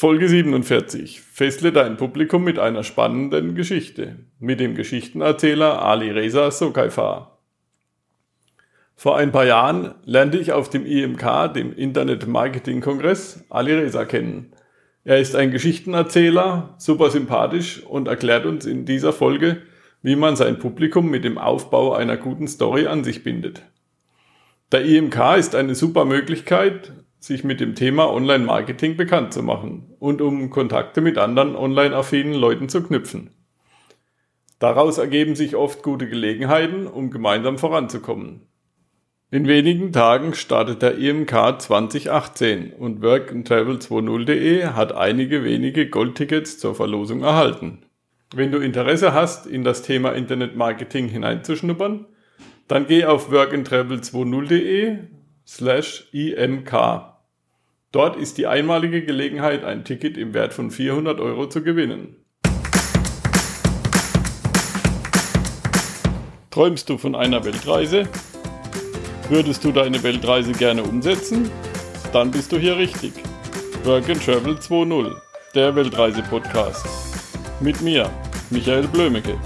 [0.00, 1.22] Folge 47.
[1.22, 4.14] Fessle dein Publikum mit einer spannenden Geschichte.
[4.38, 7.40] Mit dem Geschichtenerzähler Ali Reza Sokaifar.
[8.94, 14.04] Vor ein paar Jahren lernte ich auf dem IMK, dem Internet Marketing Kongress, Ali Reza
[14.04, 14.52] kennen.
[15.02, 19.62] Er ist ein Geschichtenerzähler, super sympathisch und erklärt uns in dieser Folge,
[20.02, 23.64] wie man sein Publikum mit dem Aufbau einer guten Story an sich bindet.
[24.70, 30.20] Der IMK ist eine super Möglichkeit, sich mit dem Thema Online-Marketing bekannt zu machen und
[30.20, 33.30] um Kontakte mit anderen online-affinen Leuten zu knüpfen.
[34.58, 38.42] Daraus ergeben sich oft gute Gelegenheiten, um gemeinsam voranzukommen.
[39.30, 47.22] In wenigen Tagen startet der IMK 2018 und workandtravel20.de hat einige wenige Goldtickets zur Verlosung
[47.22, 47.84] erhalten.
[48.34, 52.06] Wenn du Interesse hast, in das Thema Internetmarketing hineinzuschnuppern,
[52.68, 54.98] dann geh auf workandtravel20.de
[55.48, 56.72] slash IMK.
[57.90, 62.16] Dort ist die einmalige Gelegenheit, ein Ticket im Wert von 400 Euro zu gewinnen.
[66.50, 68.06] Träumst du von einer Weltreise?
[69.30, 71.50] Würdest du deine Weltreise gerne umsetzen?
[72.12, 73.12] Dann bist du hier richtig.
[73.84, 75.14] Work and Travel 2.0,
[75.54, 76.86] der Weltreise-Podcast.
[77.60, 78.10] Mit mir,
[78.50, 79.38] Michael Blömecke.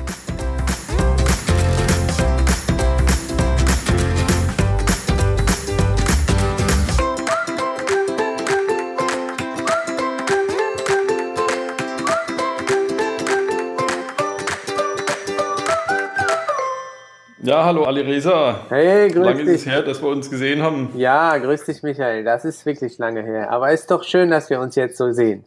[17.44, 18.66] Ja, hallo Ali Reza.
[18.68, 19.48] Hey, grüß Lange dich.
[19.48, 20.90] ist es her, dass wir uns gesehen haben.
[20.94, 22.22] Ja, grüß dich, Michael.
[22.22, 23.50] Das ist wirklich lange her.
[23.50, 25.44] Aber ist doch schön, dass wir uns jetzt so sehen.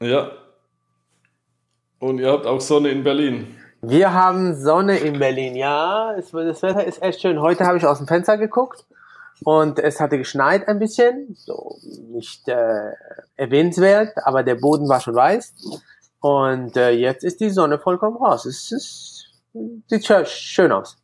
[0.00, 0.30] Ja.
[1.98, 3.54] Und ihr habt auch Sonne in Berlin.
[3.82, 5.54] Wir haben Sonne in Berlin.
[5.54, 7.42] Ja, es, das Wetter ist echt schön.
[7.42, 8.86] Heute habe ich aus dem Fenster geguckt
[9.44, 11.34] und es hatte geschneit ein bisschen.
[11.34, 11.76] So
[12.10, 12.92] nicht äh,
[13.36, 15.52] erwähnenswert, aber der Boden war schon weiß.
[16.20, 18.46] Und äh, jetzt ist die Sonne vollkommen raus.
[18.46, 19.26] Es ist,
[19.88, 21.01] sieht schön aus.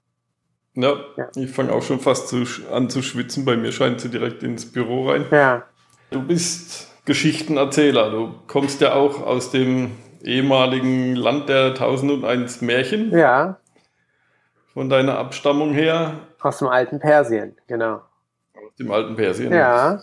[0.81, 1.29] Ja, Ja.
[1.35, 3.45] ich fange auch schon fast zu, an zu schwitzen.
[3.45, 5.25] Bei mir scheint sie direkt ins Büro rein.
[5.31, 5.65] Ja,
[6.11, 8.11] Du bist Geschichtenerzähler.
[8.11, 9.91] Du kommst ja auch aus dem
[10.23, 13.11] ehemaligen Land der 1001 Märchen.
[13.17, 13.59] ja,
[14.73, 18.03] Von deiner Abstammung her, aus dem alten Persien, genau.
[18.55, 19.53] aus dem alten Persien.
[19.53, 20.01] Ja,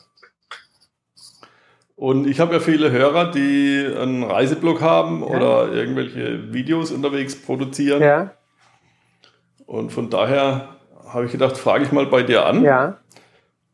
[1.96, 5.28] Und ich habe ja viele Hörer, die einen Reiseblog haben Ja.
[5.38, 8.02] oder irgendwelche Videos unterwegs produzieren.
[8.02, 8.31] ja,
[9.66, 10.76] Und von daher
[11.08, 12.64] habe ich gedacht, frage ich mal bei dir an.
[12.64, 12.98] ja.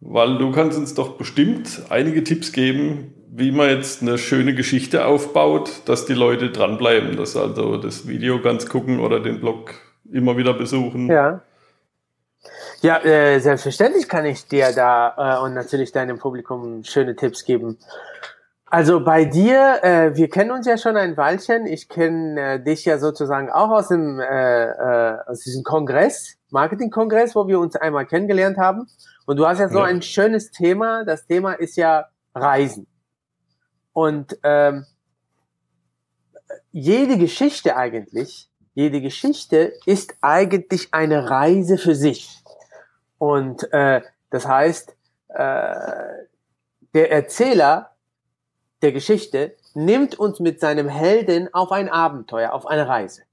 [0.03, 5.06] Weil du kannst uns doch bestimmt einige Tipps geben, wie man jetzt eine schöne Geschichte
[5.06, 9.75] aufbaut, dass die Leute dranbleiben, dass also das Video ganz gucken oder den Blog
[10.12, 11.07] immer wieder besuchen.
[11.07, 11.41] Ja.
[12.81, 17.78] Ja, äh, selbstverständlich kann ich dir da äh, und natürlich deinem Publikum schöne Tipps geben.
[18.73, 21.65] Also bei dir, äh, wir kennen uns ja schon ein Weilchen.
[21.65, 27.35] Ich kenne äh, dich ja sozusagen auch aus dem äh, äh, aus diesem Kongress, Marketing-Kongress,
[27.35, 28.87] wo wir uns einmal kennengelernt haben.
[29.25, 29.83] Und du hast ja so Ja.
[29.83, 31.03] ein schönes Thema.
[31.03, 32.87] Das Thema ist ja Reisen.
[33.91, 34.85] Und ähm,
[36.71, 42.41] jede Geschichte eigentlich, jede Geschichte ist eigentlich eine Reise für sich.
[43.17, 44.95] Und äh, das heißt,
[45.27, 45.75] äh,
[46.93, 47.91] der Erzähler
[48.81, 53.23] der Geschichte nimmt uns mit seinem Helden auf ein Abenteuer, auf eine Reise.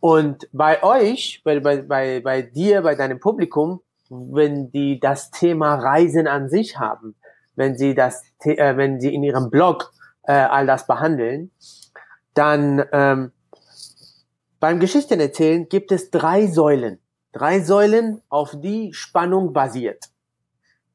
[0.00, 6.26] Und bei euch, bei, bei, bei, dir, bei deinem Publikum, wenn die das Thema Reisen
[6.26, 7.14] an sich haben,
[7.54, 11.50] wenn sie das, äh, wenn sie in ihrem Blog äh, all das behandeln,
[12.34, 13.32] dann ähm,
[14.58, 16.98] beim Geschichtenerzählen gibt es drei Säulen.
[17.32, 20.06] Drei Säulen, auf die Spannung basiert.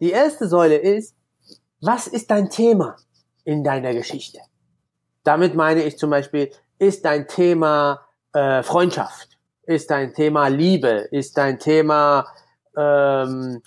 [0.01, 1.15] Die erste Säule ist,
[1.79, 2.97] was ist dein Thema
[3.45, 4.39] in deiner Geschichte?
[5.23, 8.01] Damit meine ich zum Beispiel, ist dein Thema
[8.33, 9.29] äh, Freundschaft?
[9.63, 11.07] Ist dein Thema Liebe?
[11.11, 12.27] Ist dein Thema
[12.77, 13.61] ähm,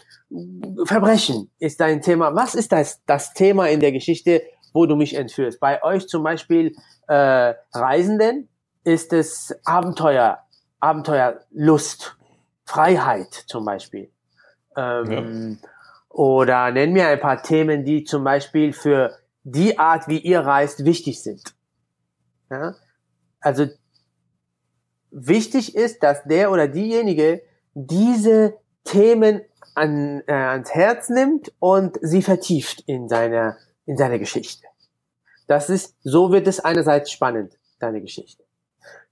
[0.84, 1.50] Verbrechen?
[1.58, 5.58] Ist dein Thema, was ist das, das Thema in der Geschichte, wo du mich entführst?
[5.58, 6.76] Bei euch zum Beispiel
[7.08, 8.48] äh, Reisenden
[8.84, 10.38] ist es Abenteuer,
[10.80, 12.16] Abenteuerlust,
[12.64, 14.10] Freiheit zum Beispiel.
[14.76, 15.58] Ähm,
[16.08, 20.84] Oder nenn mir ein paar Themen, die zum Beispiel für die Art, wie ihr reist,
[20.84, 21.54] wichtig sind.
[22.50, 22.74] Ja?
[23.40, 23.66] Also
[25.10, 27.42] wichtig ist, dass der oder diejenige
[27.74, 29.42] diese Themen
[29.74, 33.56] an, äh, ans Herz nimmt und sie vertieft in seiner
[33.88, 34.66] in seiner Geschichte.
[35.46, 38.44] Das ist so wird es einerseits spannend deine Geschichte.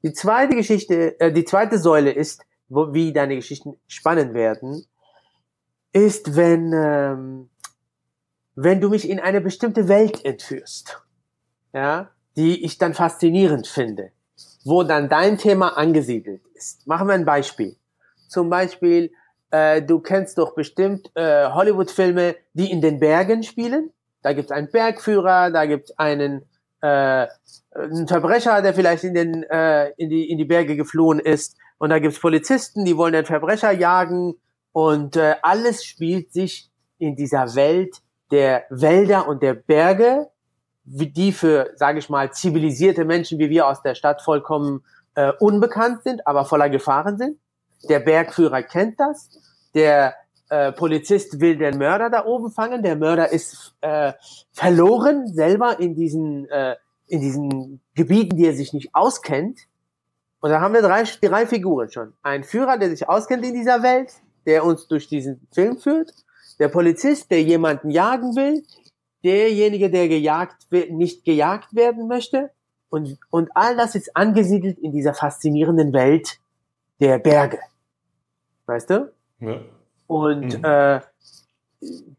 [0.02, 4.84] Die zweite Geschichte, äh, die zweite Säule ist, wo, wie deine Geschichten spannend werden,
[5.93, 7.49] ist, wenn, ähm,
[8.56, 11.03] wenn du mich in eine bestimmte Welt entführst.
[11.73, 14.11] ja, die ich dann faszinierend finde,
[14.64, 16.87] wo dann dein Thema angesiedelt ist.
[16.87, 17.76] Machen wir ein Beispiel.
[18.29, 19.12] Zum Beispiel,
[19.50, 23.91] äh, du kennst doch bestimmt äh, Hollywood-Filme, die in den Bergen spielen.
[24.23, 26.43] Da gibt es einen Bergführer, da gibt es einen,
[26.81, 27.26] äh,
[27.75, 31.56] einen Verbrecher, der vielleicht in, den, äh, in, die, in die Berge geflohen ist.
[31.79, 34.35] Und da gibt es Polizisten, die wollen den Verbrecher jagen.
[34.73, 40.28] Und äh, alles spielt sich in dieser Welt der Wälder und der Berge,
[40.84, 44.84] die für, sage ich mal, zivilisierte Menschen wie wir aus der Stadt vollkommen
[45.14, 47.38] äh, unbekannt sind, aber voller Gefahren sind.
[47.88, 49.31] Der Bergführer kennt das.
[49.75, 50.14] Der
[50.49, 52.82] äh, Polizist will den Mörder da oben fangen.
[52.82, 54.12] Der Mörder ist äh,
[54.52, 56.76] verloren selber in diesen, äh,
[57.08, 59.61] in diesen Gebieten, die er sich nicht auskennt.
[60.40, 62.12] Und da haben wir drei, drei Figuren schon.
[62.22, 64.12] Ein Führer, der sich auskennt in dieser Welt,
[64.46, 66.12] der uns durch diesen Film führt.
[66.58, 68.64] Der Polizist, der jemanden jagen will.
[69.25, 72.50] Derjenige, der gejagt nicht gejagt werden möchte.
[72.88, 76.38] Und, und all das ist angesiedelt in dieser faszinierenden Welt
[77.00, 77.58] der Berge.
[78.67, 79.12] Weißt du?
[79.41, 79.61] Ja.
[80.06, 80.64] Und mhm.
[80.64, 81.00] äh,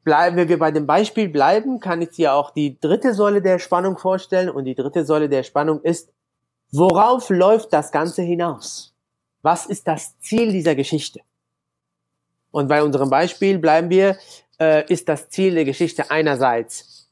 [0.04, 3.60] bleiben, wenn wir bei dem Beispiel bleiben, kann ich dir auch die dritte Säule der
[3.60, 4.50] Spannung vorstellen.
[4.50, 6.12] Und die dritte Säule der Spannung ist,
[6.72, 8.94] worauf läuft das Ganze hinaus?
[9.42, 11.22] Was ist das Ziel dieser Geschichte?
[12.52, 14.18] Und bei unserem Beispiel bleiben wir,
[14.60, 17.10] äh, ist das Ziel der Geschichte einerseits,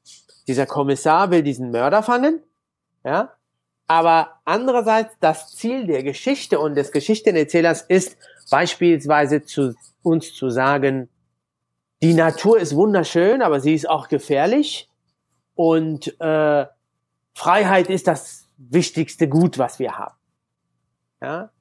[0.48, 2.42] dieser Kommissar will diesen Mörder fangen,
[3.04, 3.34] ja,
[3.88, 8.18] aber andererseits das Ziel der Geschichte und des Geschichtenerzählers ist
[8.50, 11.10] beispielsweise zu uns zu sagen,
[12.02, 14.90] die Natur ist wunderschön, aber sie ist auch gefährlich
[15.56, 16.66] und äh,
[17.34, 20.16] Freiheit ist das wichtigste Gut, was wir haben.
[21.22, 21.52] Ja,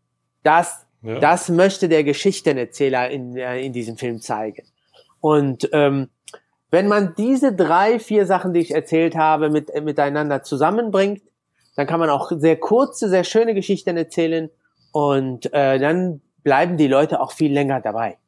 [0.43, 1.19] das, ja.
[1.21, 4.67] das möchte der Geschichtenerzähler in, äh, in diesem Film zeigen.
[5.21, 6.09] Und ähm,
[6.71, 11.23] wenn man diese drei, vier Sachen, die ich erzählt habe, mit, äh, miteinander zusammenbringt,
[11.77, 14.51] dann kann man auch sehr kurze, sehr schöne Geschichten erzählen
[14.93, 18.19] und äh, dann bleiben die Leute auch viel länger dabei.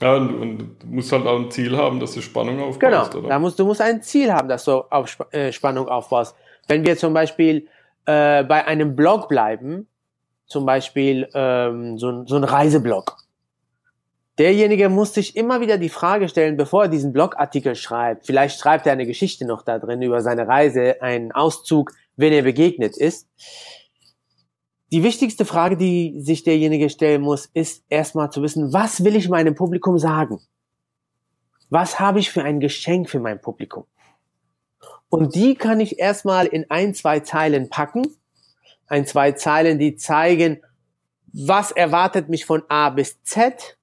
[0.00, 2.80] Ja, und, und, du musst halt auch ein Ziel haben, dass du Spannung aufbaust.
[2.80, 3.28] Genau, oder?
[3.28, 6.36] Da musst, du musst ein Ziel haben, dass du auf äh, Spannung aufbaust.
[6.68, 7.66] Wenn wir zum Beispiel
[8.06, 9.88] äh, bei einem Blog bleiben,
[10.48, 13.16] zum Beispiel ähm, so, so ein Reiseblog.
[14.38, 18.26] Derjenige muss sich immer wieder die Frage stellen, bevor er diesen Blogartikel schreibt.
[18.26, 22.42] Vielleicht schreibt er eine Geschichte noch da drin über seine Reise, einen Auszug, wenn er
[22.42, 23.28] begegnet ist
[24.90, 29.28] die wichtigste Frage, die sich derjenige stellen muss, ist erstmal zu wissen, was will ich
[29.28, 30.40] meinem Publikum sagen?
[31.68, 33.84] Was habe ich für ein Geschenk für mein Publikum?
[35.10, 38.06] Und die kann ich erstmal in ein, zwei Zeilen packen.
[38.88, 40.62] Ein, zwei Zeilen, die zeigen,
[41.32, 43.78] was erwartet mich von A bis Z.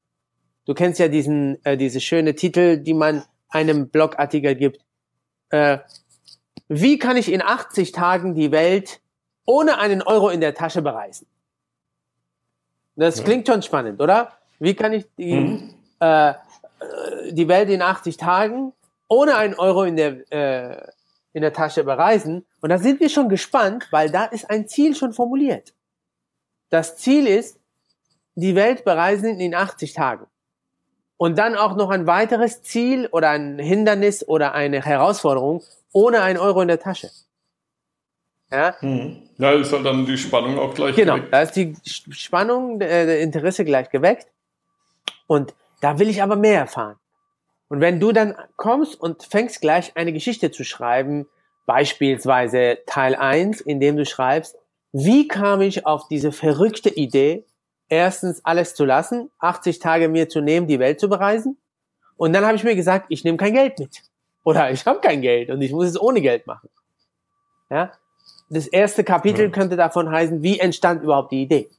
[0.65, 4.81] Du kennst ja diesen, äh, diese schöne Titel, die man einem Blogartikel gibt.
[5.49, 5.77] Äh,
[6.67, 8.99] wie kann ich in 80 Tagen die Welt
[9.45, 11.27] ohne einen Euro in der Tasche bereisen.
[12.95, 13.23] Das ja.
[13.23, 14.31] klingt schon spannend, oder?
[14.59, 15.73] Wie kann ich die, mhm.
[15.99, 16.33] äh,
[17.31, 18.73] die Welt in 80 Tagen
[19.07, 20.87] ohne einen Euro in der, äh,
[21.35, 22.45] in der Tasche bereisen?
[22.61, 25.73] Und da sind wir schon gespannt, weil da ist ein Ziel schon formuliert.
[26.69, 27.59] Das Ziel ist,
[28.35, 30.27] die Welt bereisen in 80 Tagen.
[31.17, 35.61] Und dann auch noch ein weiteres Ziel oder ein Hindernis oder eine Herausforderung
[35.91, 37.09] ohne einen Euro in der Tasche.
[38.51, 39.29] Ja, hm.
[39.37, 41.31] ja ist halt dann die Spannung auch gleich genau, geweckt.
[41.31, 41.75] Genau, da ist die
[42.13, 44.27] Spannung, äh, der Interesse gleich geweckt.
[45.27, 46.95] Und da will ich aber mehr erfahren.
[47.67, 51.27] Und wenn du dann kommst und fängst gleich eine Geschichte zu schreiben,
[51.65, 54.57] beispielsweise Teil 1, in dem du schreibst,
[54.91, 57.45] wie kam ich auf diese verrückte Idee,
[57.89, 61.57] erstens alles zu lassen, 80 Tage mir zu nehmen, die Welt zu bereisen?
[62.17, 64.03] Und dann habe ich mir gesagt, ich nehme kein Geld mit.
[64.43, 66.69] Oder ich habe kein Geld und ich muss es ohne Geld machen.
[67.69, 67.91] Ja?
[68.49, 71.69] das erste Kapitel könnte davon heißen, wie entstand überhaupt die Idee?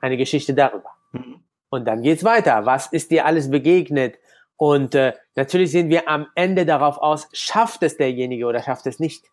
[0.00, 0.90] Eine Geschichte darüber.
[1.12, 1.42] Mhm.
[1.68, 2.66] Und dann geht's weiter.
[2.66, 4.18] Was ist dir alles begegnet?
[4.60, 8.98] Und äh, natürlich sind wir am Ende darauf aus, schafft es derjenige oder schafft es
[8.98, 9.24] nicht.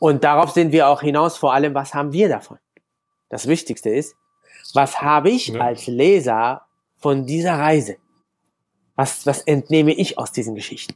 [0.00, 2.58] Und darauf sind wir auch hinaus, vor allem, was haben wir davon?
[3.28, 4.16] Das Wichtigste ist,
[4.74, 5.60] was habe ich ja.
[5.60, 6.62] als Leser
[6.96, 7.98] von dieser Reise?
[8.96, 10.94] Was, was entnehme ich aus diesen Geschichten?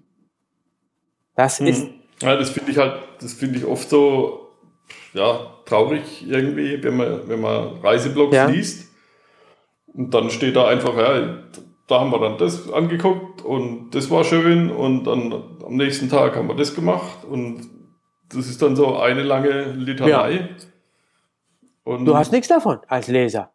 [1.37, 1.67] Das mhm.
[1.69, 1.87] ist
[2.21, 4.57] ja, das finde ich halt, das finde ich oft so,
[5.13, 8.47] ja, traurig irgendwie, wenn man, wenn man Reiseblogs ja.
[8.47, 8.89] liest.
[9.95, 11.45] Und dann steht da einfach, ja,
[11.93, 15.33] da haben wir dann das angeguckt und das war schön und dann
[15.65, 17.69] am nächsten Tag haben wir das gemacht und
[18.31, 20.33] das ist dann so eine lange Litanei.
[20.33, 20.49] Ja.
[21.85, 23.53] Und du hast nichts davon als Leser.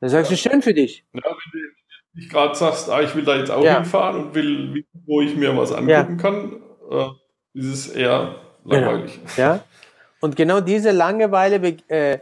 [0.00, 0.36] Das sagst ja.
[0.36, 1.06] du schön für dich.
[1.14, 1.68] Ja, wenn du
[2.12, 3.76] nicht gerade sagst, ah, ich will da jetzt auch ja.
[3.76, 6.56] hinfahren und will, wo ich mir was angucken kann,
[6.90, 7.08] äh,
[7.54, 8.34] ist es eher
[8.64, 9.18] langweilig.
[9.36, 9.48] Genau.
[9.48, 9.64] Ja.
[10.20, 12.18] Und genau diese Langeweile äh,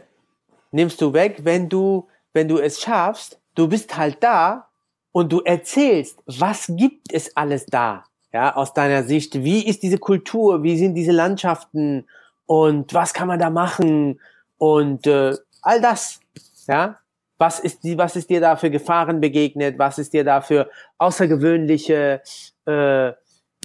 [0.71, 4.68] nimmst du weg, wenn du, wenn du es schaffst, du bist halt da
[5.11, 8.03] und du erzählst, was gibt es alles da?
[8.31, 12.07] Ja, aus deiner Sicht, wie ist diese Kultur, wie sind diese Landschaften?
[12.45, 14.19] Und was kann man da machen?
[14.57, 16.19] Und äh, all das,
[16.67, 16.99] ja,
[17.39, 20.69] was ist die, was ist dir da für Gefahren begegnet, was ist dir da für
[20.97, 22.21] außergewöhnliche
[22.65, 23.11] äh,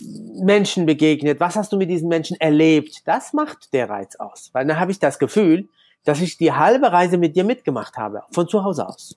[0.00, 3.06] Menschen begegnet, was hast du mit diesen Menschen erlebt?
[3.06, 5.68] Das macht der Reiz aus, weil dann habe ich das Gefühl,
[6.04, 9.16] dass ich die halbe Reise mit dir mitgemacht habe, von zu Hause aus,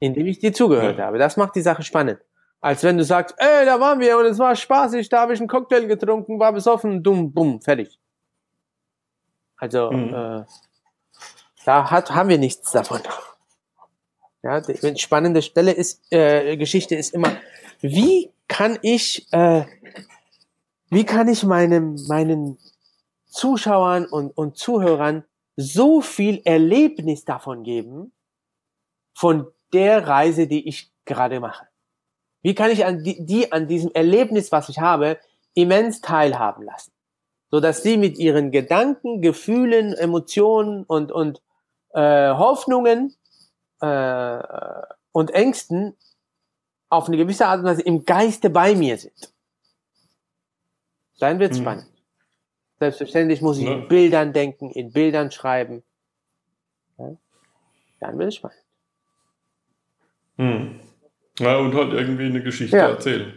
[0.00, 1.06] indem ich dir zugehört ja.
[1.06, 1.18] habe.
[1.18, 2.20] Das macht die Sache spannend.
[2.60, 5.40] Als wenn du sagst, ey, da waren wir und es war spaßig, da habe ich
[5.40, 7.98] einen Cocktail getrunken, war besoffen, dumm, bumm, fertig.
[9.56, 10.14] Also, mhm.
[10.14, 10.44] äh,
[11.64, 13.00] da hat, haben wir nichts davon.
[14.42, 17.36] Ja, die spannende Stelle ist, äh, Geschichte ist immer,
[17.80, 19.64] wie kann ich, äh,
[20.90, 22.58] wie kann ich meinem, meinen
[23.26, 25.24] Zuschauern und, und Zuhörern
[25.56, 28.12] so viel Erlebnis davon geben,
[29.12, 31.66] von der Reise, die ich gerade mache?
[32.42, 35.18] Wie kann ich an die, die an diesem Erlebnis, was ich habe,
[35.54, 36.92] immens teilhaben lassen?
[37.50, 41.42] So dass sie mit ihren Gedanken, Gefühlen, Emotionen und, und
[41.94, 43.16] äh, Hoffnungen
[43.80, 44.42] äh,
[45.12, 45.96] und Ängsten
[46.90, 49.32] auf eine gewisse Art und Weise im Geiste bei mir sind.
[51.18, 51.62] Dann wird's mhm.
[51.62, 51.86] spannend.
[52.78, 53.72] Selbstverständlich muss ich ja.
[53.72, 55.82] in Bildern denken, in Bildern schreiben.
[56.96, 57.16] Ja?
[58.00, 58.62] Dann wird es spannend.
[60.38, 60.80] Mhm.
[61.38, 62.88] Ja, und halt irgendwie eine Geschichte ja.
[62.88, 63.32] erzählen.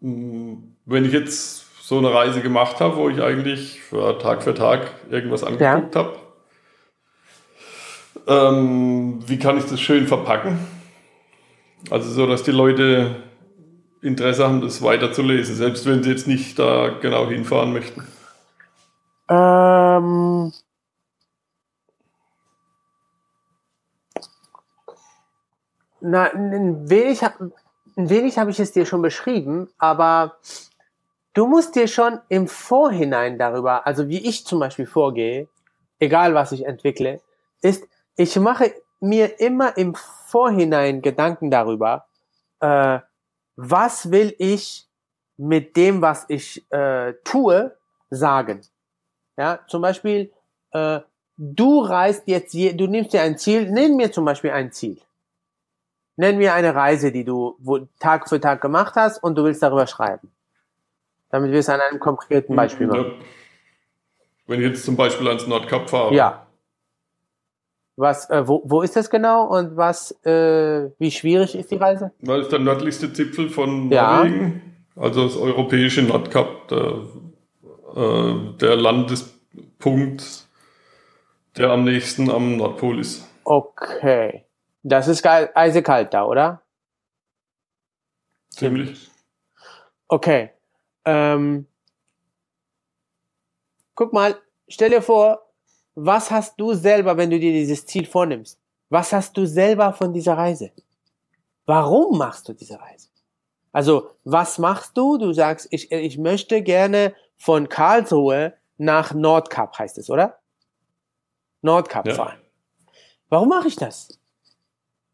[0.00, 4.54] Hm, wenn ich jetzt so eine Reise gemacht habe, wo ich eigentlich für Tag für
[4.54, 6.00] Tag irgendwas angeguckt ja.
[6.00, 6.16] habe,
[8.26, 10.58] ähm, wie kann ich das schön verpacken?
[11.90, 13.16] Also so, dass die Leute
[14.02, 18.02] Interesse haben, das weiterzulesen, selbst wenn sie jetzt nicht da genau hinfahren möchten.
[19.28, 20.52] Ähm,
[26.00, 30.36] na, ein wenig, ein wenig habe ich es dir schon beschrieben, aber
[31.34, 35.48] du musst dir schon im Vorhinein darüber, also wie ich zum Beispiel vorgehe,
[35.98, 37.20] egal was ich entwickle,
[37.62, 37.86] ist,
[38.16, 42.06] ich mache mir immer im Vorhinein Gedanken darüber,
[42.60, 43.00] äh,
[43.56, 44.86] was will ich
[45.36, 47.76] mit dem, was ich äh, tue,
[48.10, 48.60] sagen.
[49.36, 50.32] Ja, zum Beispiel,
[50.72, 51.00] äh,
[51.36, 54.98] du reist jetzt, je, du nimmst dir ein Ziel, nenn mir zum Beispiel ein Ziel.
[56.16, 59.62] Nenn mir eine Reise, die du wo, Tag für Tag gemacht hast und du willst
[59.62, 60.32] darüber schreiben.
[61.30, 63.12] Damit wir es an einem konkreten Beispiel machen.
[64.46, 66.14] Wenn ich jetzt zum Beispiel ans Nordkap fahre.
[66.14, 66.46] Ja.
[67.96, 72.12] Was, äh, wo, wo ist das genau und was, äh, wie schwierig ist die Reise?
[72.20, 74.18] Das ist der nördlichste Zipfel von ja.
[74.18, 77.02] Norwegen, also das europäische Nordkap, der,
[77.94, 80.46] äh, der Landespunkt,
[81.56, 83.26] der am nächsten am Nordpol ist.
[83.44, 84.45] Okay.
[84.88, 86.62] Das ist eisekalt da, oder?
[88.50, 89.10] Ziemlich.
[90.06, 90.50] Okay.
[91.04, 91.66] Ähm,
[93.96, 95.50] guck mal, stell dir vor,
[95.96, 98.60] was hast du selber, wenn du dir dieses Ziel vornimmst?
[98.88, 100.70] Was hast du selber von dieser Reise?
[101.64, 103.08] Warum machst du diese Reise?
[103.72, 105.18] Also, was machst du?
[105.18, 110.38] Du sagst, ich, ich möchte gerne von Karlsruhe nach Nordkap, heißt es, oder?
[111.62, 112.14] Nordkap ja.
[112.14, 112.38] fahren.
[113.28, 114.20] Warum mache ich das?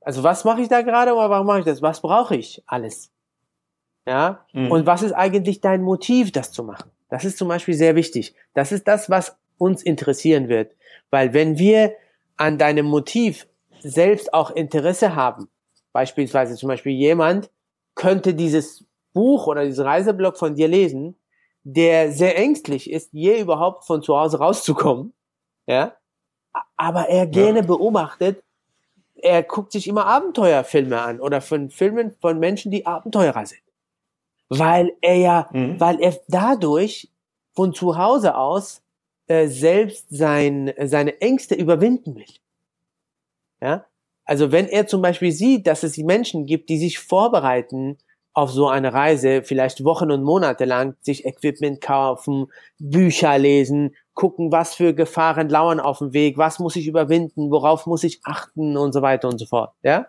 [0.05, 1.83] Also, was mache ich da gerade oder warum mache ich das?
[1.83, 3.13] Was brauche ich alles?
[4.07, 4.45] Ja?
[4.53, 4.71] Mhm.
[4.71, 6.91] Und was ist eigentlich dein Motiv, das zu machen?
[7.09, 8.35] Das ist zum Beispiel sehr wichtig.
[8.55, 10.75] Das ist das, was uns interessieren wird.
[11.11, 11.95] Weil wenn wir
[12.37, 13.47] an deinem Motiv
[13.81, 15.49] selbst auch Interesse haben,
[15.93, 17.51] beispielsweise zum Beispiel jemand
[17.95, 21.17] könnte dieses Buch oder diesen Reiseblog von dir lesen,
[21.65, 25.13] der sehr ängstlich ist, je überhaupt von zu Hause rauszukommen,
[25.67, 25.95] ja,
[26.77, 27.67] aber er gerne ja.
[27.67, 28.43] beobachtet,
[29.23, 33.63] er guckt sich immer Abenteuerfilme an oder von Filmen von Menschen, die Abenteurer sind.
[34.49, 35.81] Weil er ja, mhm.
[35.81, 37.09] weil er dadurch
[37.55, 38.83] von zu Hause aus
[39.29, 42.27] äh, selbst sein, seine Ängste überwinden will.
[43.61, 43.87] Ja?
[44.25, 47.99] Also wenn er zum Beispiel sieht, dass es Menschen gibt, die sich vorbereiten
[48.35, 52.47] auf so eine Reise, vielleicht Wochen und Monate lang, sich Equipment kaufen,
[52.79, 57.87] Bücher lesen, gucken, was für Gefahren lauern auf dem Weg, was muss ich überwinden, worauf
[57.87, 59.75] muss ich achten und so weiter und so fort.
[59.83, 60.07] Ja?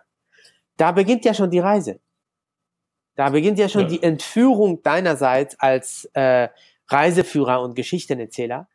[0.76, 2.00] Da beginnt ja schon die Reise.
[3.16, 3.88] Da beginnt ja schon ja.
[3.88, 6.48] die Entführung deinerseits als äh,
[6.88, 8.68] Reiseführer und Geschichtenerzähler,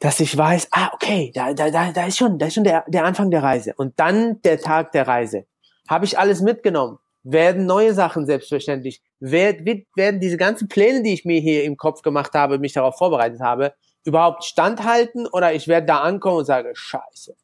[0.00, 2.84] dass ich weiß, ah, okay, da, da, da, da ist schon, da ist schon der,
[2.88, 3.72] der Anfang der Reise.
[3.76, 5.46] Und dann der Tag der Reise.
[5.88, 6.98] Habe ich alles mitgenommen?
[7.24, 9.64] werden neue Sachen selbstverständlich, werd,
[9.96, 13.40] werden diese ganzen Pläne, die ich mir hier im Kopf gemacht habe, mich darauf vorbereitet
[13.40, 13.74] habe,
[14.04, 17.34] überhaupt standhalten oder ich werde da ankommen und sage, scheiße,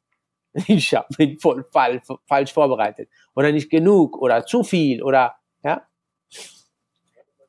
[0.66, 5.82] ich habe mich voll falsch, falsch vorbereitet oder nicht genug oder zu viel oder ja.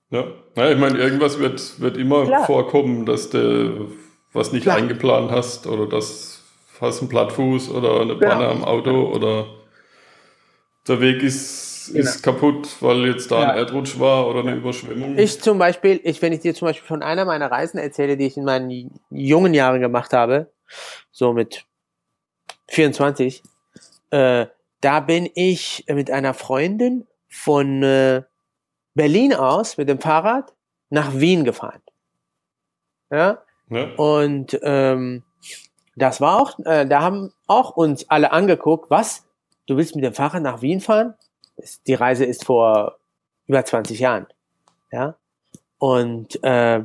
[0.09, 0.25] Ja,
[0.55, 2.45] ja ich meine, irgendwas wird, wird immer Klar.
[2.45, 3.91] vorkommen, dass du
[4.33, 4.77] was nicht Klar.
[4.77, 6.41] eingeplant hast oder das
[6.81, 8.51] hast einen Plattfuß oder eine Panne genau.
[8.51, 9.45] am Auto oder
[10.87, 11.99] der Weg ist, genau.
[11.99, 13.49] ist kaputt, weil jetzt da ja.
[13.51, 15.17] ein Erdrutsch war oder eine Überschwemmung.
[15.17, 18.27] Ich zum Beispiel, ich, wenn ich dir zum Beispiel von einer meiner Reisen erzähle, die
[18.27, 20.51] ich in meinen jungen Jahren gemacht habe,
[21.11, 21.65] so mit
[22.69, 23.43] 24,
[24.11, 24.47] äh,
[24.81, 28.23] da bin ich mit einer Freundin von äh,
[28.93, 30.53] Berlin aus mit dem Fahrrad
[30.89, 31.81] nach Wien gefahren.
[33.09, 33.43] Ja.
[33.69, 33.93] ja.
[33.95, 35.23] Und ähm,
[35.95, 39.25] das war auch, äh, da haben auch uns alle angeguckt, was?
[39.67, 41.13] Du willst mit dem Fahrrad nach Wien fahren?
[41.87, 42.97] Die Reise ist vor
[43.47, 44.27] über 20 Jahren.
[44.91, 45.15] Ja.
[45.77, 46.83] Und äh,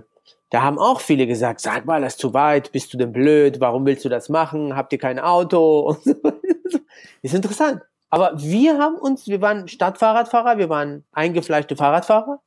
[0.50, 3.61] da haben auch viele gesagt, sag mal, das ist zu weit, bist du denn blöd,
[3.61, 5.80] warum willst du das machen, habt ihr kein Auto?
[6.04, 6.80] Und so.
[7.23, 7.83] Ist interessant.
[8.11, 12.40] Aber wir haben uns, wir waren Stadtfahrradfahrer, wir waren eingefleischte Fahrradfahrer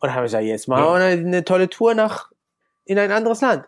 [0.00, 2.30] und haben gesagt, jetzt machen wir eine, eine tolle Tour nach,
[2.84, 3.64] in ein anderes Land.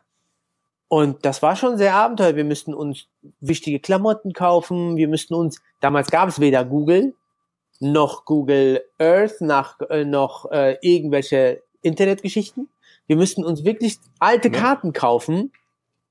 [0.88, 2.37] Und das war schon sehr abenteuerlich.
[2.37, 3.07] Wir müssten uns
[3.40, 4.97] wichtige Klamotten kaufen.
[4.97, 7.14] Wir müssten uns, damals gab es weder Google
[7.80, 12.68] noch Google Earth, nach, äh, noch äh, irgendwelche Internetgeschichten.
[13.06, 15.52] Wir müssten uns wirklich alte Karten kaufen,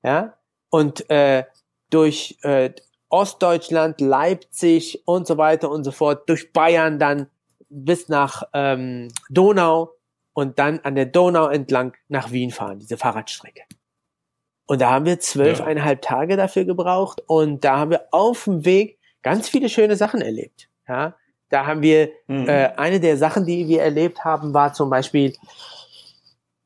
[0.02, 0.34] ja,
[0.70, 1.44] und äh,
[1.90, 2.70] durch äh,
[3.08, 7.28] Ostdeutschland, Leipzig und so weiter und so fort, durch Bayern dann
[7.68, 9.92] bis nach ähm, Donau
[10.32, 13.62] und dann an der Donau entlang nach Wien fahren, diese Fahrradstrecke.
[14.66, 16.10] Und da haben wir zwölfeinhalb ja.
[16.10, 20.68] Tage dafür gebraucht und da haben wir auf dem Weg ganz viele schöne Sachen erlebt.
[20.88, 21.14] Ja,
[21.48, 22.48] da haben wir mhm.
[22.48, 25.34] äh, eine der Sachen, die wir erlebt haben, war zum Beispiel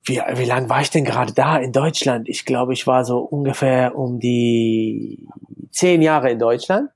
[0.04, 2.28] wie, wie lang war ich denn gerade da in Deutschland?
[2.28, 5.28] Ich glaube, ich war so ungefähr um die
[5.70, 6.90] zehn Jahre in Deutschland,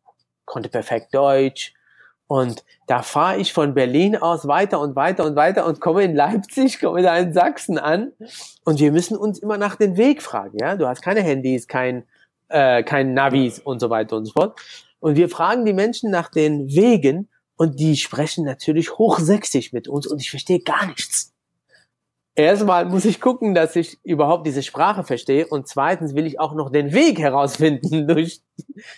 [0.44, 1.74] konnte perfekt Deutsch.
[2.26, 6.16] Und da fahre ich von Berlin aus weiter und weiter und weiter und komme in
[6.16, 8.12] Leipzig, komme da in Sachsen an.
[8.64, 10.56] Und wir müssen uns immer nach den Weg fragen.
[10.58, 12.04] Ja, du hast keine Handys, kein,
[12.48, 14.58] äh, kein Navis und so weiter und so fort.
[15.00, 20.06] Und wir fragen die Menschen nach den Wegen und die sprechen natürlich hochsächsisch mit uns
[20.06, 21.34] und ich verstehe gar nichts
[22.34, 26.54] erstmal muss ich gucken, dass ich überhaupt diese Sprache verstehe und zweitens will ich auch
[26.54, 28.42] noch den Weg herausfinden durch,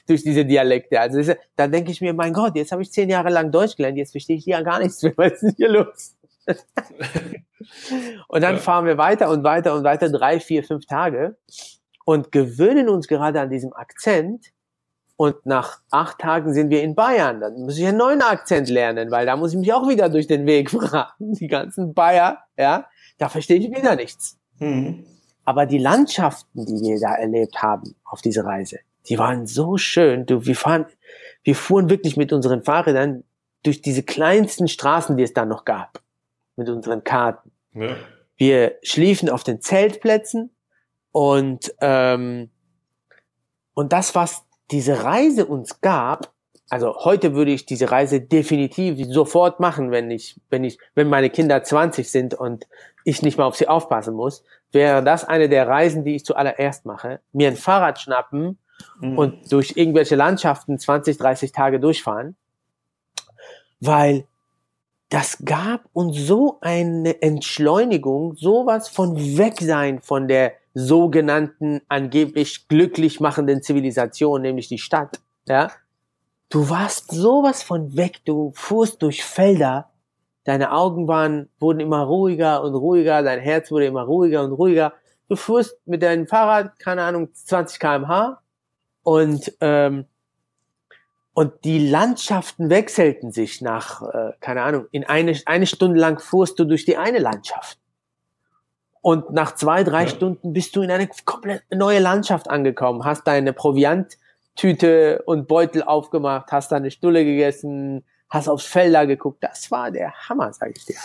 [0.06, 1.00] durch diese Dialekte.
[1.00, 3.98] Also dann denke ich mir, mein Gott, jetzt habe ich zehn Jahre lang Deutsch gelernt,
[3.98, 5.14] jetzt verstehe ich ja gar nichts mehr.
[5.16, 6.16] Was ist denn hier los?
[8.28, 8.60] und dann ja.
[8.60, 11.36] fahren wir weiter und weiter und weiter, drei, vier, fünf Tage
[12.04, 14.52] und gewöhnen uns gerade an diesem Akzent.
[15.16, 17.40] Und nach acht Tagen sind wir in Bayern.
[17.40, 20.26] Dann muss ich einen neuen Akzent lernen, weil da muss ich mich auch wieder durch
[20.26, 21.32] den Weg fragen.
[21.34, 22.86] Die ganzen Bayer, ja,
[23.18, 24.38] da verstehe ich wieder nichts.
[24.58, 25.06] Mhm.
[25.44, 30.26] Aber die Landschaften, die wir da erlebt haben auf dieser Reise, die waren so schön.
[30.26, 30.86] Du, wir fahren,
[31.44, 33.24] wir fuhren wirklich mit unseren Fahrrädern
[33.62, 36.02] durch diese kleinsten Straßen, die es da noch gab,
[36.56, 37.52] mit unseren Karten.
[37.72, 37.96] Ja.
[38.36, 40.50] Wir schliefen auf den Zeltplätzen
[41.12, 42.50] und ähm,
[43.72, 46.32] und das, was diese Reise uns gab,
[46.68, 51.30] also heute würde ich diese Reise definitiv sofort machen, wenn ich, wenn ich, wenn meine
[51.30, 52.66] Kinder 20 sind und
[53.04, 56.84] ich nicht mal auf sie aufpassen muss, wäre das eine der Reisen, die ich zuallererst
[56.84, 57.20] mache.
[57.32, 58.58] Mir ein Fahrrad schnappen
[59.00, 59.16] mhm.
[59.16, 62.34] und durch irgendwelche Landschaften 20, 30 Tage durchfahren,
[63.80, 64.26] weil
[65.08, 73.62] das gab uns so eine Entschleunigung, sowas von Wegsein von der sogenannten angeblich glücklich machenden
[73.62, 75.70] Zivilisation, nämlich die Stadt, ja,
[76.48, 79.90] Du warst sowas von weg, du fuhrst durch Felder,
[80.44, 84.92] deine Augen waren, wurden immer ruhiger und ruhiger, dein Herz wurde immer ruhiger und ruhiger.
[85.28, 88.40] Du fuhrst mit deinem Fahrrad, keine Ahnung, 20 kmh
[89.02, 90.06] und, ähm,
[91.32, 96.60] und die Landschaften wechselten sich nach, äh, keine Ahnung, in eine, eine Stunde lang fuhrst
[96.60, 97.78] du durch die eine Landschaft.
[99.06, 100.08] Und nach zwei, drei ja.
[100.08, 104.18] Stunden bist du in eine komplett neue Landschaft angekommen, hast deine Proviant,
[104.56, 109.44] Tüte und Beutel aufgemacht, hast da eine Stulle gegessen, hast aufs Felder geguckt.
[109.44, 110.96] Das war der Hammer, sag ich dir.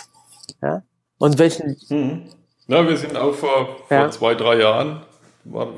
[0.60, 0.82] Ja?
[1.18, 1.76] Und welchen.
[1.90, 2.24] Mhm.
[2.66, 4.10] Ja, wir sind auch vor, vor ja.
[4.10, 5.02] zwei, drei Jahren,
[5.44, 5.68] war,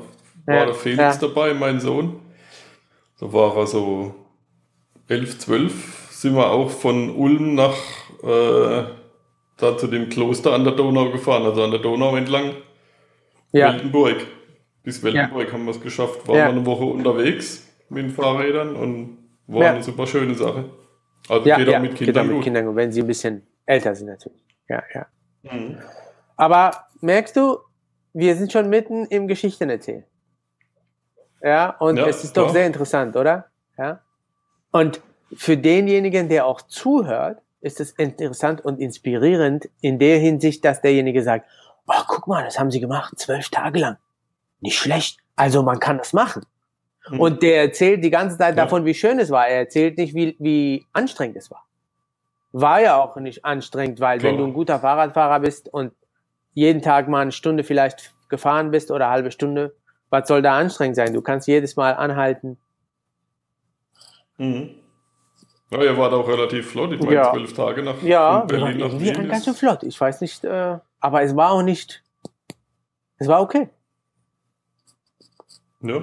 [0.47, 0.65] war ja.
[0.65, 2.21] der Felix dabei, mein Sohn.
[3.19, 4.15] Da war er so
[5.07, 7.77] elf, zwölf, sind wir auch von Ulm nach
[8.23, 8.85] äh,
[9.65, 12.53] da zu dem Kloster an der Donau gefahren, also an der Donau entlang.
[13.51, 13.73] Ja.
[13.73, 14.25] Weltenburg.
[14.83, 16.27] Bis Weltenburg haben wir es geschafft.
[16.27, 19.71] Waren wir eine Woche unterwegs mit den Fahrrädern und war ja.
[19.73, 20.65] eine super schöne Sache.
[21.27, 22.43] Also ja, geht ja, mit Kindern geht auch mit gut.
[22.43, 24.43] Kindern, wenn sie ein bisschen älter sind natürlich.
[24.69, 25.07] Ja, ja.
[25.43, 25.77] Mhm.
[26.35, 27.59] Aber merkst du,
[28.13, 30.03] wir sind schon mitten im Geschichten erzählen.
[31.41, 33.45] Ja, und ja, es ist doch sehr interessant, oder?
[33.77, 34.01] Ja.
[34.71, 35.01] Und
[35.35, 41.23] für denjenigen, der auch zuhört, ist es interessant und inspirierend in der Hinsicht, dass derjenige
[41.23, 41.49] sagt,
[41.87, 43.97] oh, guck mal, das haben sie gemacht, zwölf Tage lang.
[44.61, 45.19] Nicht schlecht.
[45.35, 46.45] Also man kann das machen.
[47.09, 47.19] Mhm.
[47.19, 48.63] Und der erzählt die ganze Zeit ja.
[48.63, 49.47] davon, wie schön es war.
[49.47, 51.65] Er erzählt nicht, wie, wie anstrengend es war.
[52.51, 54.31] War ja auch nicht anstrengend, weil Klar.
[54.31, 55.91] wenn du ein guter Fahrradfahrer bist und
[56.53, 59.75] jeden Tag mal eine Stunde vielleicht gefahren bist oder eine halbe Stunde,
[60.11, 61.13] was soll da anstrengend sein?
[61.13, 62.57] Du kannst jedes Mal anhalten.
[64.37, 64.84] Mhm.
[65.71, 66.93] Ja, ihr wart auch relativ flott.
[66.93, 67.31] Ich meine, ja.
[67.31, 69.15] zwölf Tage nach ja, Berlin nach Wien.
[69.15, 69.83] Ja, ganz schön flott.
[69.83, 72.03] Ich weiß nicht, äh, aber es war auch nicht,
[73.17, 73.69] es war okay.
[75.81, 76.01] Ja.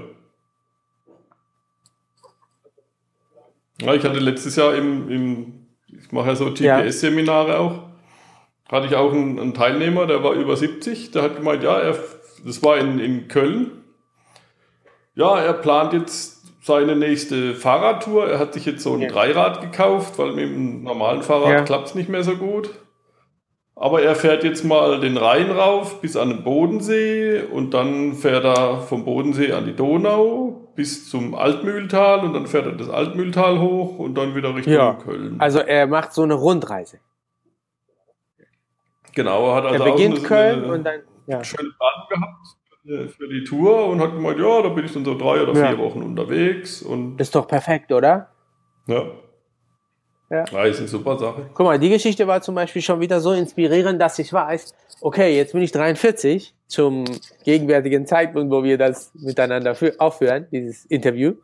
[3.81, 7.91] Ja, ich hatte letztes Jahr im, im ich mache ja so GPS-Seminare auch,
[8.71, 11.99] hatte ich auch einen, einen, Teilnehmer, der war über 70, der hat gemeint, ja, er,
[12.45, 13.83] das war in, in Köln.
[15.15, 18.29] Ja, er plant jetzt seine nächste Fahrradtour.
[18.29, 19.09] Er hat sich jetzt so ein ja.
[19.09, 21.63] Dreirad gekauft, weil mit dem normalen Fahrrad ja.
[21.63, 22.71] klappt es nicht mehr so gut.
[23.75, 28.45] Aber er fährt jetzt mal den Rhein rauf bis an den Bodensee und dann fährt
[28.45, 33.61] er vom Bodensee an die Donau bis zum Altmühltal und dann fährt er das Altmühltal
[33.61, 34.95] hoch und dann wieder Richtung ja.
[34.95, 35.37] Köln.
[35.41, 37.01] Also er macht so eine Rundreise.
[39.15, 41.43] Genau, er hat also er beginnt eine, Köln und dann ja.
[41.43, 42.47] schöne Bahn gehabt
[42.85, 45.63] für die Tour und hat gemeint, ja, da bin ich dann so drei oder vier
[45.63, 45.79] ja.
[45.79, 46.83] Wochen unterwegs.
[46.83, 48.29] Und das ist doch perfekt, oder?
[48.87, 49.07] Ja.
[50.31, 50.45] Ja.
[50.51, 51.51] ja, ist eine super Sache.
[51.53, 55.37] Guck mal, die Geschichte war zum Beispiel schon wieder so inspirierend, dass ich weiß, okay,
[55.37, 57.05] jetzt bin ich 43 zum
[57.45, 61.35] gegenwärtigen Zeitpunkt, wo wir das miteinander aufführen, dieses Interview.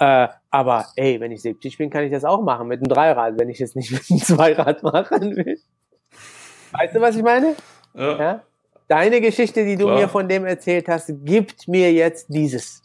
[0.00, 3.38] Äh, aber ey, wenn ich 70 bin, kann ich das auch machen mit einem Dreirad,
[3.38, 5.60] wenn ich es nicht mit einem Zweirad machen will.
[6.72, 7.54] Weißt du, was ich meine?
[7.94, 8.18] Ja.
[8.18, 8.42] ja?
[8.88, 10.00] Deine Geschichte, die du Klar.
[10.00, 12.82] mir von dem erzählt hast, gibt mir jetzt dieses.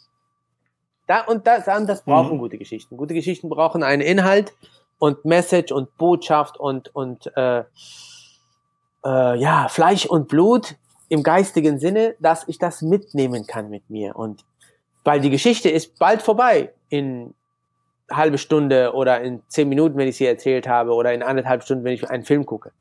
[1.07, 2.39] Da und das, das brauchen mhm.
[2.39, 2.97] gute Geschichten.
[2.97, 4.53] Gute Geschichten brauchen einen Inhalt
[4.97, 7.63] und Message und Botschaft und und äh,
[9.05, 10.75] äh, ja Fleisch und Blut
[11.09, 14.45] im geistigen Sinne, dass ich das mitnehmen kann mit mir und
[15.03, 17.33] weil die Geschichte ist bald vorbei in
[18.15, 21.83] halbe Stunde oder in zehn Minuten, wenn ich sie erzählt habe oder in anderthalb Stunden,
[21.83, 22.71] wenn ich einen Film gucke.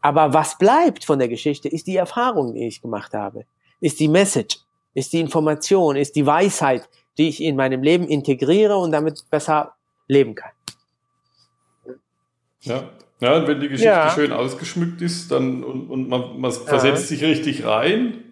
[0.00, 3.44] Aber was bleibt von der Geschichte, ist die Erfahrung, die ich gemacht habe,
[3.80, 4.58] ist die Message,
[4.94, 6.88] ist die Information, ist die Weisheit,
[7.18, 9.74] die ich in meinem Leben integriere und damit besser
[10.08, 10.52] leben kann.
[12.62, 12.90] Ja,
[13.20, 14.10] ja und wenn die Geschichte ja.
[14.10, 18.29] schön ausgeschmückt ist dann, und, und man, man versetzt sich richtig rein,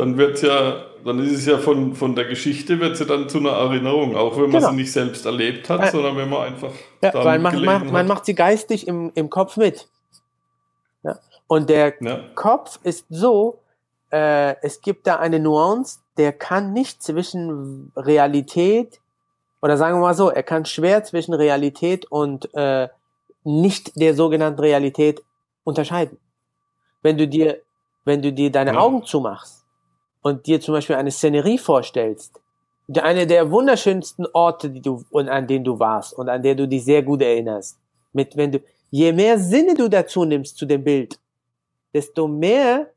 [0.00, 3.36] dann wird ja, dann ist es ja von, von der Geschichte wird sie dann zu
[3.36, 4.70] einer Erinnerung, auch wenn man genau.
[4.70, 6.70] sie nicht selbst erlebt hat, äh, sondern wenn man einfach.
[7.02, 9.88] Ja, weil man, man, man macht sie geistig im, im Kopf mit.
[11.46, 12.20] Und der ja.
[12.36, 13.58] Kopf ist so,
[14.10, 19.00] äh, es gibt da eine Nuance, der kann nicht zwischen Realität,
[19.60, 22.88] oder sagen wir mal so, er kann schwer zwischen Realität und äh,
[23.42, 25.22] nicht der sogenannten Realität
[25.64, 26.18] unterscheiden.
[27.02, 27.60] Wenn du dir,
[28.04, 28.78] wenn du dir deine ja.
[28.78, 29.59] Augen zumachst
[30.22, 32.40] und dir zum Beispiel eine Szenerie vorstellst,
[32.98, 36.84] eine der wunderschönsten Orte, die du, an denen du warst und an der du dich
[36.84, 37.78] sehr gut erinnerst,
[38.12, 41.18] mit, wenn du, je mehr Sinne du dazu nimmst zu dem Bild,
[41.94, 42.90] desto mehr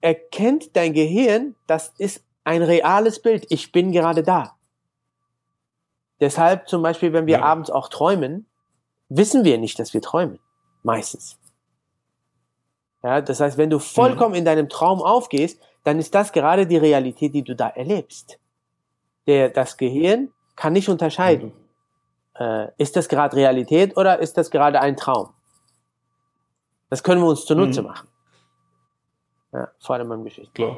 [0.00, 3.46] erkennt dein Gehirn, das ist ein reales Bild.
[3.50, 4.56] Ich bin gerade da.
[6.20, 7.42] Deshalb zum Beispiel, wenn wir ja.
[7.42, 8.46] abends auch träumen,
[9.08, 10.40] wissen wir nicht, dass wir träumen.
[10.82, 11.38] Meistens.
[13.02, 14.38] Ja, das heißt, wenn du vollkommen mhm.
[14.38, 18.38] in deinem Traum aufgehst, dann ist das gerade die Realität, die du da erlebst.
[19.26, 21.54] Der, das Gehirn kann nicht unterscheiden.
[22.38, 22.44] Mhm.
[22.44, 25.30] Äh, ist das gerade Realität oder ist das gerade ein Traum?
[26.90, 27.88] Das können wir uns zunutze mhm.
[27.88, 28.08] machen.
[29.54, 30.52] Ja, vor allem beim Geschichte.
[30.52, 30.76] Klar.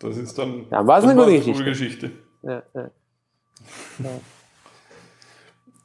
[0.00, 1.64] Das ist dann war es eine gute Geschichte.
[1.64, 2.10] Geschichte.
[2.42, 2.90] Ja, ja.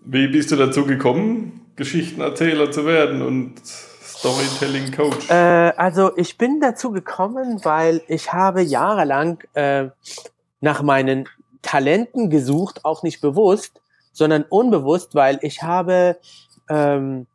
[0.04, 3.62] Wie bist du dazu gekommen, Geschichtenerzähler zu werden und
[4.22, 5.32] Storytelling Coach?
[5.32, 9.88] Äh, also ich bin dazu gekommen, weil ich habe jahrelang äh,
[10.60, 11.28] nach meinen
[11.64, 13.82] Talenten gesucht, auch nicht bewusst,
[14.14, 16.18] sondern unbewusst, weil ich habe
[16.70, 17.26] ähm,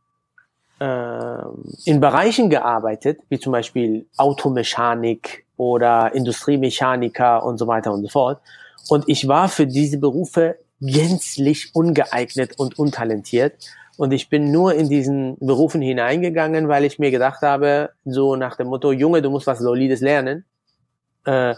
[0.78, 1.42] äh,
[1.86, 8.40] in Bereichen gearbeitet, wie zum Beispiel Automechanik oder Industriemechaniker und so weiter und so fort.
[8.88, 13.54] Und ich war für diese Berufe gänzlich ungeeignet und untalentiert.
[13.96, 18.56] Und ich bin nur in diesen Berufen hineingegangen, weil ich mir gedacht habe, so nach
[18.56, 20.44] dem Motto, Junge, du musst was Solides lernen.
[21.24, 21.54] äh,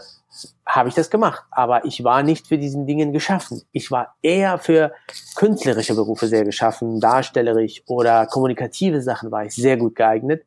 [0.65, 1.43] habe ich das gemacht.
[1.51, 3.61] Aber ich war nicht für diesen Dingen geschaffen.
[3.71, 4.93] Ich war eher für
[5.35, 10.43] künstlerische Berufe sehr geschaffen, darstellerisch oder kommunikative Sachen war ich sehr gut geeignet.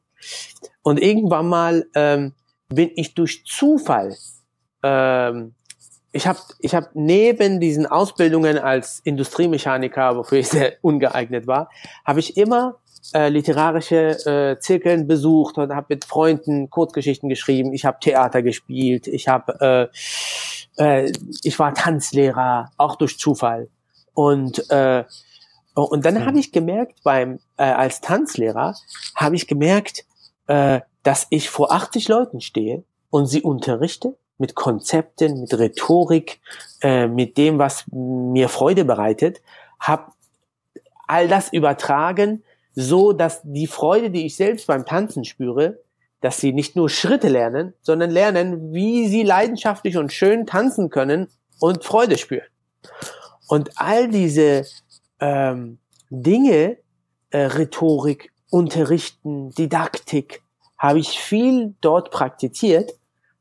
[0.83, 2.33] Und irgendwann mal ähm,
[2.69, 4.17] bin ich durch Zufall,
[4.83, 5.55] ähm,
[6.13, 11.71] ich habe ich hab neben diesen Ausbildungen als Industriemechaniker, wofür ich sehr ungeeignet war,
[12.05, 12.77] habe ich immer
[13.15, 17.73] äh, literarische äh, Zirkeln besucht und habe mit Freunden Kurzgeschichten geschrieben.
[17.73, 19.07] Ich habe Theater gespielt.
[19.07, 19.91] Ich habe,
[20.79, 23.69] äh, äh, ich war Tanzlehrer, auch durch Zufall.
[24.15, 25.05] Und äh,
[25.75, 28.75] und dann habe ich gemerkt beim äh, als Tanzlehrer
[29.15, 30.05] habe ich gemerkt,
[30.47, 36.41] äh, dass ich vor 80 Leuten stehe und sie unterrichte mit Konzepten, mit Rhetorik,
[36.83, 39.41] äh, mit dem, was mir Freude bereitet,
[39.79, 40.13] habe
[41.07, 42.43] all das übertragen
[42.75, 45.81] so dass die Freude, die ich selbst beim Tanzen spüre,
[46.21, 51.29] dass sie nicht nur Schritte lernen, sondern lernen, wie sie leidenschaftlich und schön tanzen können
[51.59, 52.47] und Freude spüren.
[53.49, 54.65] Und all diese
[55.21, 55.79] ähm,
[56.11, 56.79] Dinge,
[57.31, 60.43] äh, Rhetorik, Unterrichten, Didaktik,
[60.79, 62.93] habe ich viel dort praktiziert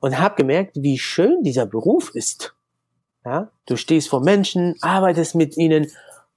[0.01, 2.53] und habe gemerkt, wie schön dieser Beruf ist.
[3.23, 5.87] Ja, du stehst vor Menschen, arbeitest mit ihnen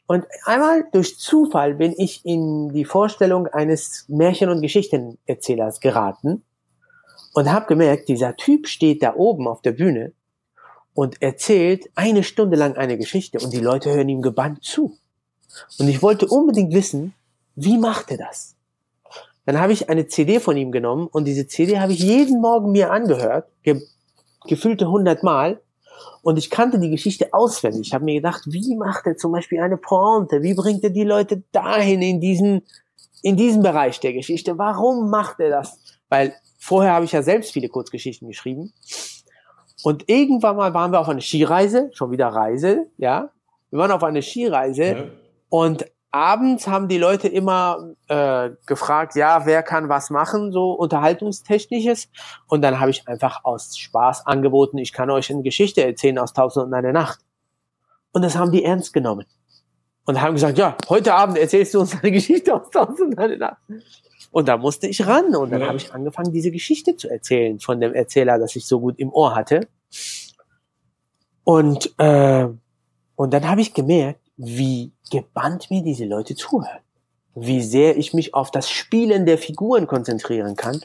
[0.07, 6.45] und einmal durch Zufall bin ich in die Vorstellung eines Märchen- und Geschichtenerzählers geraten
[7.33, 10.13] und habe gemerkt, dieser Typ steht da oben auf der Bühne
[10.93, 14.97] und erzählt eine Stunde lang eine Geschichte und die Leute hören ihm gebannt zu.
[15.79, 17.15] Und ich wollte unbedingt wissen,
[17.57, 18.54] wie macht er das?
[19.47, 22.73] Dann habe ich eine CD von ihm genommen und diese CD habe ich jeden Morgen
[22.73, 23.81] mir angehört, ge
[24.47, 25.61] gefühlte hundert Mal
[26.23, 27.89] und ich kannte die Geschichte auswendig.
[27.89, 30.43] Ich habe mir gedacht, wie macht er zum Beispiel eine Pointe?
[30.43, 32.63] Wie bringt er die Leute dahin in diesen,
[33.23, 34.59] in diesen Bereich der Geschichte?
[34.59, 35.79] Warum macht er das?
[36.09, 38.73] Weil vorher habe ich ja selbst viele Kurzgeschichten geschrieben.
[39.83, 43.31] Und irgendwann mal waren wir auf einer Skireise, schon wieder Reise, ja.
[43.71, 45.05] Wir waren auf einer Skireise ja.
[45.51, 52.09] und abends haben die Leute immer äh, gefragt, ja, wer kann was machen, so unterhaltungstechnisches.
[52.47, 56.33] Und dann habe ich einfach aus Spaß angeboten, ich kann euch eine Geschichte erzählen aus
[56.33, 57.19] Tausend und eine Nacht.
[58.13, 59.27] Und das haben die ernst genommen.
[60.07, 63.37] Und haben gesagt, ja, heute Abend erzählst du uns eine Geschichte aus Tausend und eine
[63.37, 63.57] Nacht.
[64.31, 65.35] Und da musste ich ran.
[65.35, 65.67] Und dann ja.
[65.67, 69.13] habe ich angefangen, diese Geschichte zu erzählen von dem Erzähler, das ich so gut im
[69.13, 69.67] Ohr hatte.
[71.43, 72.47] Und, äh,
[73.17, 76.81] und dann habe ich gemerkt, wie gebannt mir diese Leute zuhören.
[77.35, 80.81] Wie sehr ich mich auf das Spielen der Figuren konzentrieren kann.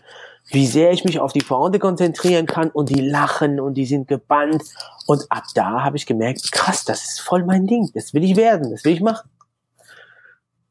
[0.52, 4.08] Wie sehr ich mich auf die Pointe konzentrieren kann und die lachen und die sind
[4.08, 4.64] gebannt.
[5.06, 7.92] Und ab da habe ich gemerkt, krass, das ist voll mein Ding.
[7.94, 9.30] Das will ich werden, das will ich machen.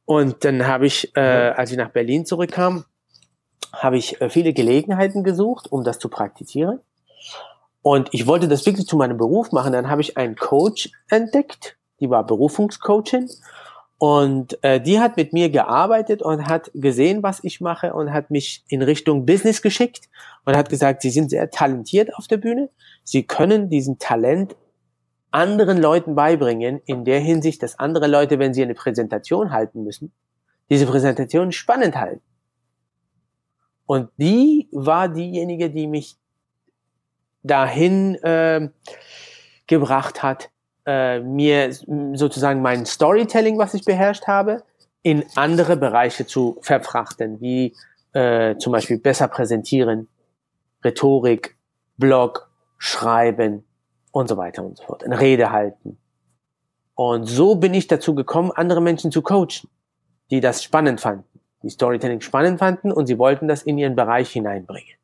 [0.05, 2.85] Und dann habe ich, äh, als ich nach Berlin zurückkam,
[3.73, 6.81] habe ich äh, viele Gelegenheiten gesucht, um das zu praktizieren.
[7.83, 9.73] Und ich wollte das wirklich zu meinem Beruf machen.
[9.73, 13.29] Dann habe ich einen Coach entdeckt, die war Berufungscoachin
[13.99, 18.31] und äh, die hat mit mir gearbeitet und hat gesehen, was ich mache und hat
[18.31, 20.09] mich in Richtung Business geschickt
[20.45, 22.71] und hat gesagt, sie sind sehr talentiert auf der Bühne.
[23.03, 24.55] Sie können diesen Talent
[25.33, 30.13] anderen Leuten beibringen, in der Hinsicht, dass andere Leute, wenn sie eine Präsentation halten müssen,
[30.71, 32.23] diese Präsentation spannend halten.
[33.85, 36.17] Und die war diejenige, die mich
[37.43, 38.69] dahin äh,
[39.67, 40.51] gebracht hat,
[40.89, 41.71] äh, mir
[42.15, 44.63] sozusagen mein Storytelling, was ich beherrscht habe,
[45.03, 47.77] in andere Bereiche zu verfrachten, wie
[48.15, 50.09] äh, zum Beispiel besser präsentieren,
[50.83, 51.59] Rhetorik,
[51.99, 52.49] Blog,
[52.79, 53.65] Schreiben
[54.13, 55.99] und so weiter und so fort, eine Rede halten.
[56.95, 59.69] Und so bin ich dazu gekommen, andere Menschen zu coachen,
[60.31, 64.31] die das spannend fanden, die Storytelling spannend fanden und sie wollten das in ihren Bereich
[64.31, 64.95] hineinbringen.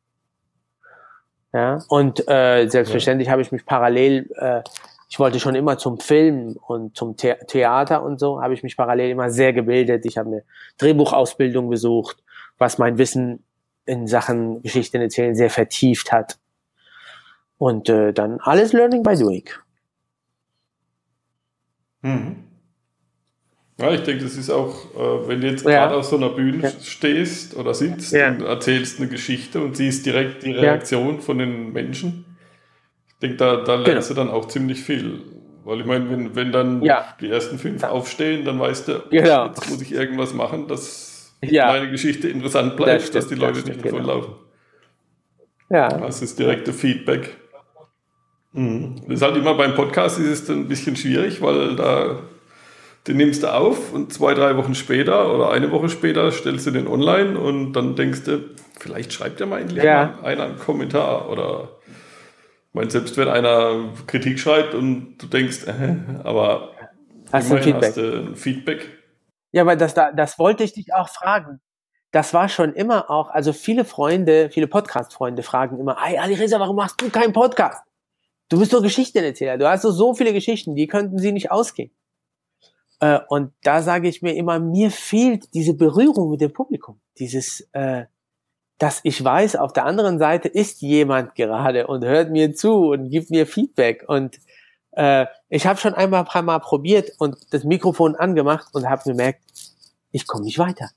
[1.53, 3.33] Ja, und äh, selbstverständlich ja.
[3.33, 4.63] habe ich mich parallel äh,
[5.07, 8.75] ich wollte schon immer zum Film und zum The Theater und so, habe ich mich
[8.75, 10.05] parallel immer sehr gebildet.
[10.05, 10.43] Ich habe eine
[10.77, 12.17] Drehbuchausbildung besucht,
[12.57, 13.43] was mein Wissen
[13.85, 16.39] in Sachen Geschichten erzählen sehr vertieft hat.
[17.57, 19.49] Und äh, dann alles Learning by Doing.
[22.01, 22.35] Mhm.
[23.77, 25.71] Ja, ich denke, das ist auch, äh, wenn du jetzt ja.
[25.71, 26.71] gerade auf so einer Bühne ja.
[26.81, 28.29] stehst oder sitzt ja.
[28.29, 32.24] und erzählst eine Geschichte und siehst direkt die Reaktion von den Menschen
[33.15, 34.21] ich denke, da, da lernst genau.
[34.21, 35.21] du dann auch ziemlich viel.
[35.63, 37.05] Weil ich meine, wenn, wenn dann ja.
[37.19, 39.47] die ersten fünf aufstehen, dann weißt du, genau.
[39.47, 41.67] jetzt muss ich irgendwas machen, dass ja.
[41.67, 43.97] meine Geschichte interessant bleibt, das stimmt, dass die Leute das nicht genau.
[43.97, 44.33] davonlaufen.
[45.69, 45.87] Ja.
[45.87, 47.35] Das ist direkte Feedback.
[48.53, 49.01] Mhm.
[49.07, 52.19] Das ist halt immer beim Podcast ist es dann ein bisschen schwierig, weil da
[53.07, 56.71] den nimmst du auf und zwei, drei Wochen später oder eine Woche später stellst du
[56.71, 58.39] den online und dann denkst du,
[58.79, 60.17] vielleicht schreibt ja mal endlich ja.
[60.23, 61.69] einer einen Kommentar oder
[62.75, 66.71] meine, selbst wenn einer Kritik schreibt und du denkst, äh, aber
[67.31, 67.83] Hast du Feedback?
[67.89, 68.89] hast ein Feedback.
[69.51, 71.59] Ja, aber das, da- das wollte ich dich auch fragen.
[72.11, 76.59] Das war schon immer auch, also viele Freunde, viele Podcast-Freunde fragen immer, hey Ali Reza,
[76.59, 77.81] warum machst du keinen Podcast?
[78.49, 81.91] Du bist doch Geschichtenerzähler, du hast doch so viele Geschichten, die könnten sie nicht ausgehen.
[83.01, 87.01] Äh, und da sage ich mir immer, mir fehlt diese Berührung mit dem Publikum.
[87.17, 88.05] Dieses, äh,
[88.77, 93.09] dass ich weiß, auf der anderen Seite ist jemand gerade und hört mir zu und
[93.09, 94.03] gibt mir Feedback.
[94.07, 94.39] Und
[94.91, 99.03] äh, ich habe schon einmal ein paar Mal probiert und das Mikrofon angemacht und habe
[99.03, 99.41] gemerkt,
[100.11, 100.89] ich komme nicht weiter.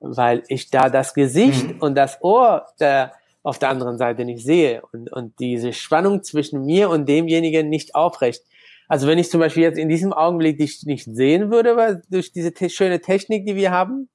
[0.00, 1.80] Weil ich da das Gesicht Mhm.
[1.80, 6.64] und das Ohr der, auf der anderen Seite nicht sehe und, und diese Spannung zwischen
[6.64, 8.42] mir und demjenigen nicht aufrecht.
[8.88, 12.32] Also wenn ich zum Beispiel jetzt in diesem Augenblick dich nicht sehen würde, weil durch
[12.32, 14.08] diese te schöne Technik, die wir haben,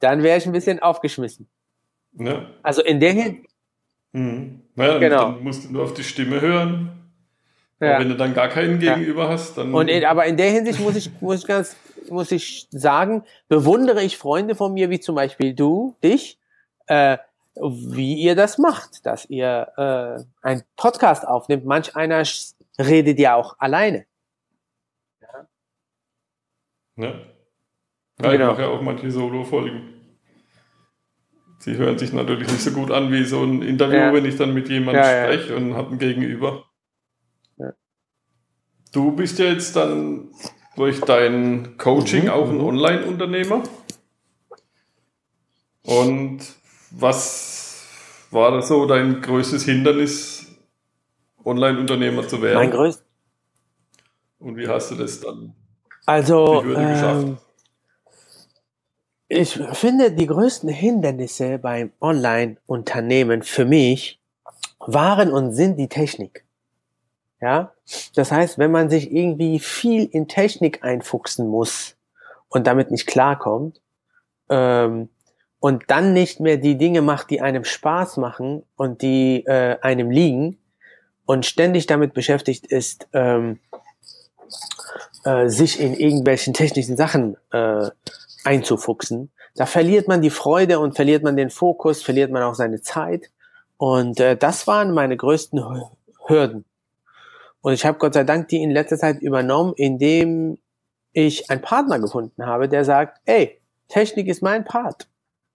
[0.00, 1.48] dann wäre ich ein bisschen aufgeschmissen.
[2.14, 2.46] Ja.
[2.62, 3.44] Also in der Hin
[4.12, 4.62] Mhm.
[4.74, 5.32] Naja, Genau.
[5.32, 7.12] dann musst du nur auf die Stimme hören.
[7.78, 8.00] Ja.
[8.00, 8.94] Wenn du dann gar keinen Ja.
[8.94, 9.74] Gegenüber hast, dann.
[9.74, 11.76] Und in, aber in der Hinsicht muss ich, muss ich ganz,
[12.08, 16.38] muss ich sagen, bewundere ich Freunde von mir, wie zum Beispiel du, dich,
[16.86, 17.18] äh,
[17.54, 21.66] wie ihr das macht, dass ihr äh, einen Podcast aufnimmt.
[21.66, 22.22] Manch einer
[22.78, 24.06] redet ja auch alleine.
[26.96, 27.12] Ja.
[28.20, 28.52] Ja, ich Genau.
[28.52, 29.94] mache ja auch manche Solo-Folgen.
[31.60, 34.12] Sie hören sich natürlich nicht so gut an wie so ein Interview, Ja.
[34.12, 36.64] wenn ich dann mit jemandem Ja, spreche und habe ein Gegenüber.
[38.92, 40.30] Du bist ja jetzt dann
[40.76, 42.64] durch dein Coaching Mhm, auch ein mhm.
[42.64, 43.62] Online-Unternehmer.
[45.84, 46.40] Und
[46.90, 47.86] was
[48.30, 50.46] war das so dein größtes Hindernis,
[51.44, 52.56] Online-Unternehmer zu werden?
[52.56, 53.04] Mein größtes.
[54.38, 55.54] und wie hast du das dann?
[56.06, 57.26] Also, Die Hürde geschafft.
[59.28, 64.20] Ich finde, die größten Hindernisse beim Online-Unternehmen für mich
[64.80, 66.44] waren und sind die Technik.
[67.40, 67.72] Ja,
[68.14, 71.96] das heißt, wenn man sich irgendwie viel in Technik einfuchsen muss
[72.48, 73.80] und damit nicht klarkommt
[74.48, 75.08] ähm,
[75.60, 80.10] und dann nicht mehr die Dinge macht, die einem Spaß machen und die äh, einem
[80.10, 80.58] liegen
[81.26, 83.60] und ständig damit beschäftigt ist, ähm,
[85.24, 87.90] äh, sich in irgendwelchen technischen Sachen äh,
[88.44, 89.30] einzufuchsen.
[89.54, 93.30] Da verliert man die Freude und verliert man den Fokus, verliert man auch seine Zeit.
[93.76, 95.90] Und äh, das waren meine größten Hü-
[96.26, 96.64] Hürden.
[97.60, 100.58] Und ich habe Gott sei Dank die in letzter Zeit übernommen, indem
[101.12, 105.08] ich einen Partner gefunden habe, der sagt, ey, Technik ist mein Part.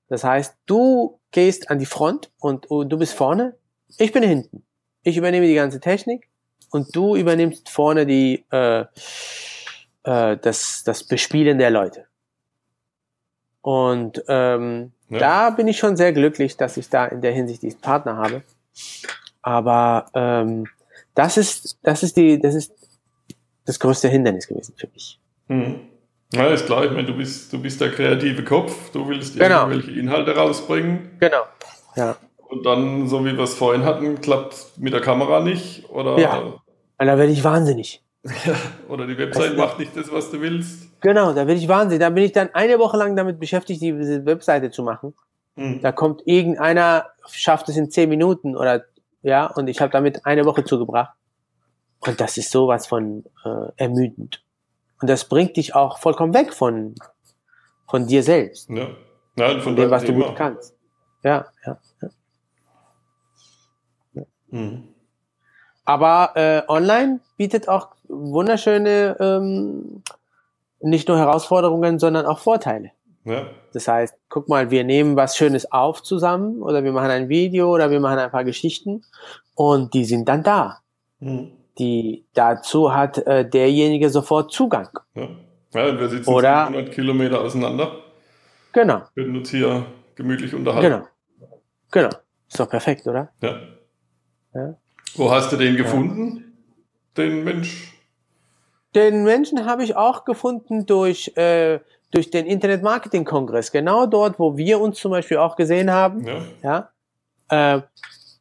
[0.09, 3.55] Das heißt, du gehst an die Front und, und du bist vorne,
[3.97, 4.65] ich bin hinten.
[5.03, 6.29] Ich übernehme die ganze Technik
[6.71, 8.85] und du übernimmst vorne die äh,
[10.03, 12.05] äh, das, das Bespielen der Leute.
[13.63, 15.17] Und ähm, Ja.
[15.19, 18.43] da bin ich schon sehr glücklich, dass ich da in der Hinsicht diesen Partner habe.
[19.41, 20.67] Aber ähm,
[21.15, 22.71] das ist das ist die das ist
[23.65, 25.19] das größte Hindernis gewesen für mich.
[25.47, 25.79] Mhm.
[26.33, 26.83] Ja, ist klar.
[26.85, 28.89] Ich meine, du bist, du bist der kreative Kopf.
[28.91, 29.67] Du willst Genau.
[29.69, 31.11] irgendwelche Inhalte rausbringen.
[31.19, 31.43] Genau.
[31.95, 32.15] Ja.
[32.49, 35.87] Und dann, so wie wir es vorhin hatten, klappt mit der Kamera nicht.
[35.89, 36.53] Oder, Ja.
[36.97, 38.01] Da werde ich wahnsinnig.
[38.89, 40.87] oder die Website Weißt du- macht nicht das, was du willst.
[41.03, 41.99] Genau, da werde ich wahnsinnig.
[41.99, 45.13] Da bin ich dann eine Woche lang damit beschäftigt, diese Webseite zu machen.
[45.55, 45.81] Mhm.
[45.81, 48.85] Da kommt irgendeiner, schafft es in zehn Minuten oder
[49.21, 51.13] ja, und ich habe damit eine Woche zugebracht.
[51.99, 54.43] Und das ist sowas von äh, ermüdend.
[55.01, 56.95] Und das bringt dich auch vollkommen weg von,
[57.89, 58.87] von dir selbst, Ja.
[59.35, 60.75] Ja, und von dem, was du gut kannst.
[61.23, 61.79] Ja, ja.
[64.51, 64.87] Mhm.
[65.85, 70.03] Aber äh, online bietet auch wunderschöne, ähm,
[70.83, 72.91] nicht nur Herausforderungen, sondern auch Vorteile.
[73.25, 73.47] Ja.
[73.73, 77.73] Das heißt, guck mal, wir nehmen was Schönes auf zusammen oder wir machen ein Video
[77.73, 79.03] oder wir machen ein paar Geschichten
[79.55, 80.79] und die sind dann da.
[81.19, 81.51] Mhm.
[81.79, 84.89] Die dazu hat äh, derjenige sofort Zugang.
[85.15, 85.29] Ja.
[85.73, 87.91] ja, und wir sitzen Oder- 700 Kilometer auseinander.
[88.73, 90.89] Genau, Können uns hier gemütlich unterhalten.
[90.89, 91.07] genau,
[91.91, 92.09] genau.
[92.47, 93.29] Ist doch perfekt, oder?
[93.41, 93.59] Ja.
[94.53, 94.75] Ja.
[95.15, 96.57] Wo hast du den gefunden?
[97.15, 97.93] Den Mensch?
[98.95, 101.79] Den Menschen habe ich auch gefunden durch äh,
[102.13, 103.71] durch den Internet Marketing Kongress.
[103.71, 106.25] Genau dort, wo wir uns zum Beispiel auch gesehen haben.
[106.61, 106.89] Ja.
[107.51, 107.87] ja,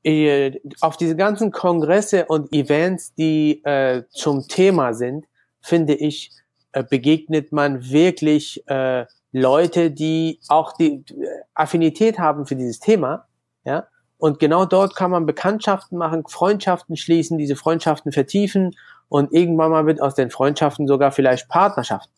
[0.04, 5.26] äh, auf diese ganzen Kongresse und Events, die äh, zum Thema sind,
[5.60, 6.30] finde ich,
[6.72, 13.26] äh, begegnet man wirklich äh, Leute, die auch die äh, Affinität haben für dieses Thema,
[13.64, 13.86] ja.
[14.18, 18.76] Und genau dort kann man Bekanntschaften machen, Freundschaften schließen, diese Freundschaften vertiefen
[19.12, 22.10] und irgendwann mal wird aus den Freundschaften sogar vielleicht Partnerschaften.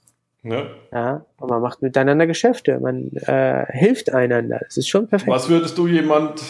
[0.45, 0.67] Ja.
[0.93, 4.61] Ja, und man macht miteinander Geschäfte, man äh, hilft einander.
[4.63, 5.31] Das ist schon perfekt.
[5.31, 6.43] Was würdest du jemand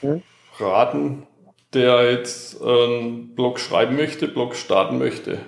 [0.00, 0.16] Ja.
[0.58, 1.26] raten,
[1.74, 5.38] der jetzt einen Blog schreiben möchte, Blog starten möchte.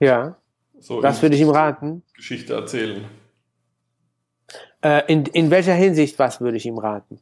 [0.00, 0.36] Ja.
[0.78, 2.02] So Was würde ich ihm raten?
[2.14, 3.04] Geschichte erzählen.
[4.84, 7.20] Äh, in, in welcher Hinsicht, was würde ich ihm raten?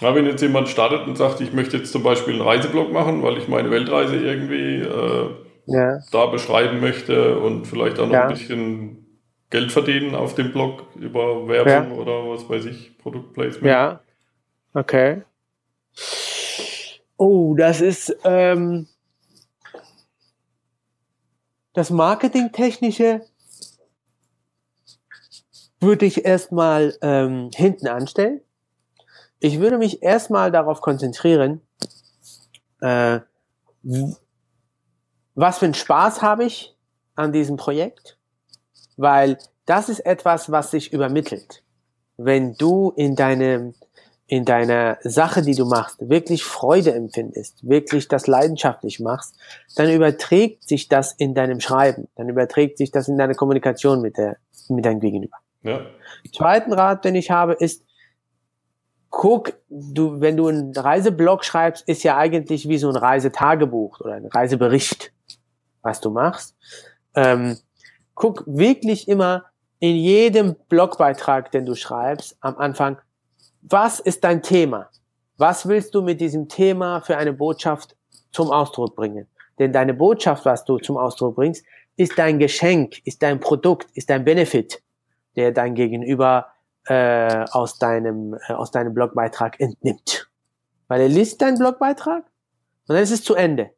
[0.00, 3.22] Ja, wenn jetzt jemand startet und sagt, ich möchte jetzt zum Beispiel einen Reiseblog machen,
[3.22, 5.30] weil ich meine Weltreise irgendwie äh,
[5.68, 6.00] ja.
[6.10, 8.22] da beschreiben möchte und vielleicht auch noch ja.
[8.26, 9.06] ein bisschen
[9.50, 11.96] Geld verdienen auf dem Blog über Werbung ja.
[11.96, 13.66] oder was weiß ich, Produktplacement.
[13.66, 14.00] Ja,
[14.74, 15.22] okay.
[17.16, 18.86] Oh, das ist ähm,
[21.72, 23.22] das Marketingtechnische
[25.80, 28.40] würde ich erstmal ähm, hinten anstellen.
[29.40, 31.60] Ich würde mich erstmal darauf konzentrieren,
[32.80, 33.20] äh,
[35.38, 36.74] was für einen Spaß habe ich
[37.14, 38.18] an diesem Projekt,
[38.96, 41.62] weil das ist etwas, was sich übermittelt.
[42.16, 43.74] Wenn du in deinem
[44.30, 49.34] in deiner Sache, die du machst, wirklich Freude empfindest, wirklich das leidenschaftlich machst,
[49.74, 54.18] dann überträgt sich das in deinem Schreiben, dann überträgt sich das in deiner Kommunikation mit
[54.18, 54.36] der
[54.68, 55.38] mit deinem Gegenüber.
[55.62, 55.86] Ja.
[56.36, 57.84] Zweiten Rat, den ich habe, ist,
[59.08, 64.14] guck, du, wenn du einen Reiseblog schreibst, ist ja eigentlich wie so ein Reisetagebuch oder
[64.14, 65.12] ein Reisebericht,
[65.82, 66.56] was du machst.
[67.14, 67.58] Ähm,
[68.14, 69.44] guck wirklich immer
[69.80, 72.98] in jedem Blogbeitrag, den du schreibst, am Anfang,
[73.62, 74.90] was ist dein Thema?
[75.36, 77.96] Was willst du mit diesem Thema für eine Botschaft
[78.32, 79.28] zum Ausdruck bringen?
[79.58, 81.64] Denn deine Botschaft, was du zum Ausdruck bringst,
[81.96, 84.82] ist dein Geschenk, ist dein Produkt, ist dein Benefit,
[85.36, 86.46] der dein Gegenüber
[86.86, 90.28] äh, aus deinem äh, aus deinem Blogbeitrag entnimmt.
[90.86, 92.24] Weil er liest deinen Blogbeitrag
[92.86, 93.70] und dann ist es zu Ende.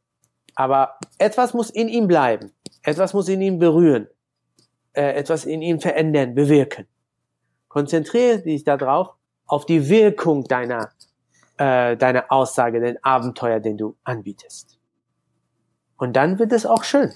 [0.61, 2.53] Aber etwas muss in ihm bleiben.
[2.83, 4.09] Etwas muss in ihm berühren.
[4.93, 6.87] Äh, etwas in ihm verändern, bewirken.
[7.69, 9.15] Konzentriere dich darauf,
[9.47, 10.91] auf die Wirkung deiner,
[11.57, 14.79] äh, deiner Aussage, den Abenteuer, den du anbietest.
[15.97, 17.11] Und dann wird es auch schön.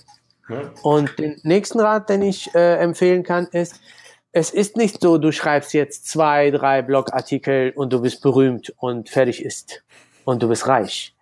[0.49, 0.71] Ja.
[0.83, 3.79] Und den nächsten Rat, den ich äh, empfehlen kann, ist,
[4.33, 9.11] es ist nicht so, du schreibst jetzt zwei, drei Blogartikel und du bist berühmt und
[9.11, 9.85] fertig ist.
[10.25, 11.14] Und du bist reich.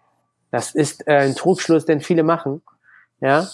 [0.52, 2.62] Das ist äh, ein Trugschluss, den viele machen.
[3.20, 3.48] Ja.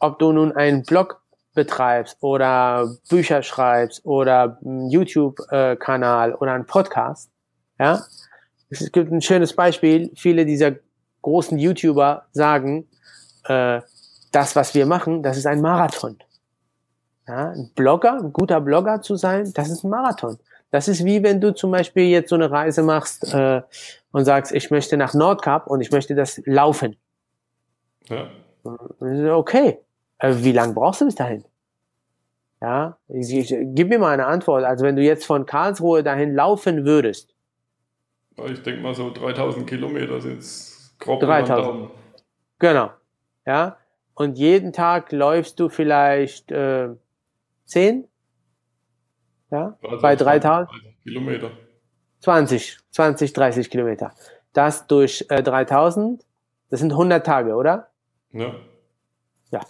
[0.00, 1.22] Ob du nun einen Blog
[1.54, 7.30] betreibst oder Bücher schreibst oder einen YouTube-Kanal oder einen Podcast,
[7.78, 8.04] ja.
[8.70, 10.10] Es gibt ein schönes Beispiel.
[10.14, 10.72] Viele dieser
[11.22, 12.86] großen YouTuber sagen,
[13.44, 13.80] äh,
[14.32, 16.18] das, was wir machen, das ist ein Marathon.
[17.26, 20.38] Ja, ein Blogger, ein guter Blogger zu sein, das ist ein Marathon.
[20.70, 23.62] Das ist wie wenn du zum Beispiel jetzt so eine Reise machst äh,
[24.12, 26.96] und sagst, ich möchte nach Nordkap und ich möchte das laufen.
[28.08, 28.28] Ja.
[28.62, 29.78] Okay.
[30.18, 31.44] Äh, wie lange brauchst du bis dahin?
[32.60, 34.64] Ja, ich, ich, gib mir mal eine Antwort.
[34.64, 37.34] Also wenn du jetzt von Karlsruhe dahin laufen würdest.
[38.46, 41.90] Ich denke mal so 3000 Kilometer sind es grob 3000.
[42.58, 42.90] Genau.
[43.46, 43.76] Ja.
[44.14, 46.88] Und jeden Tag läufst du vielleicht äh,
[47.66, 48.08] 10?
[49.50, 50.68] Ja, also bei 3000?
[51.02, 51.50] Kilometer.
[52.20, 54.12] 20, 20, 30 Kilometer.
[54.52, 56.24] Das durch äh, 3000,
[56.70, 57.88] das sind 100 Tage, oder?
[58.32, 58.54] Ja.
[59.50, 59.60] Ja.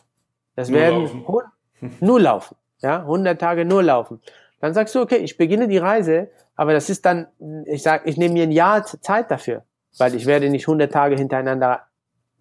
[0.56, 1.96] Das nur werden laufen.
[2.00, 2.56] nur laufen.
[2.80, 4.20] Ja, 100 Tage nur laufen.
[4.60, 7.28] Dann sagst du, okay, ich beginne die Reise, aber das ist dann,
[7.66, 9.64] ich sag, ich nehme mir ein Jahr Zeit dafür,
[9.98, 11.82] weil ich werde nicht 100 Tage hintereinander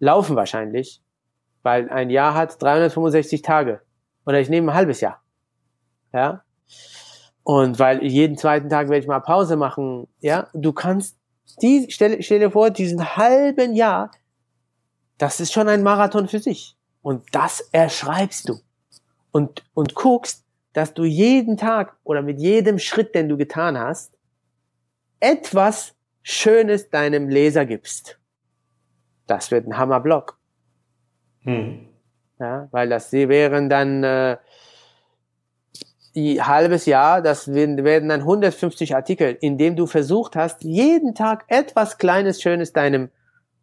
[0.00, 1.02] laufen wahrscheinlich,
[1.62, 3.80] weil ein Jahr hat 365 Tage.
[4.26, 5.22] Oder ich nehme ein halbes Jahr.
[6.12, 6.42] Ja.
[7.48, 10.48] Und weil jeden zweiten Tag werde ich mal Pause machen, ja.
[10.52, 11.16] Du kannst
[11.62, 14.10] die, stell, stell dir vor, diesen halben Jahr,
[15.16, 16.76] das ist schon ein Marathon für sich.
[17.00, 18.60] Und das erschreibst du.
[19.30, 20.44] Und, und guckst,
[20.74, 24.12] dass du jeden Tag oder mit jedem Schritt, den du getan hast,
[25.18, 28.20] etwas Schönes deinem Leser gibst.
[29.26, 30.38] Das wird ein Hammerblock.
[31.44, 31.88] Hm.
[32.40, 34.36] Ja, weil das sie wären dann äh,
[36.18, 41.44] die halbes Jahr, das werden dann 150 Artikel, in dem du versucht hast, jeden Tag
[41.46, 43.10] etwas Kleines, Schönes deinem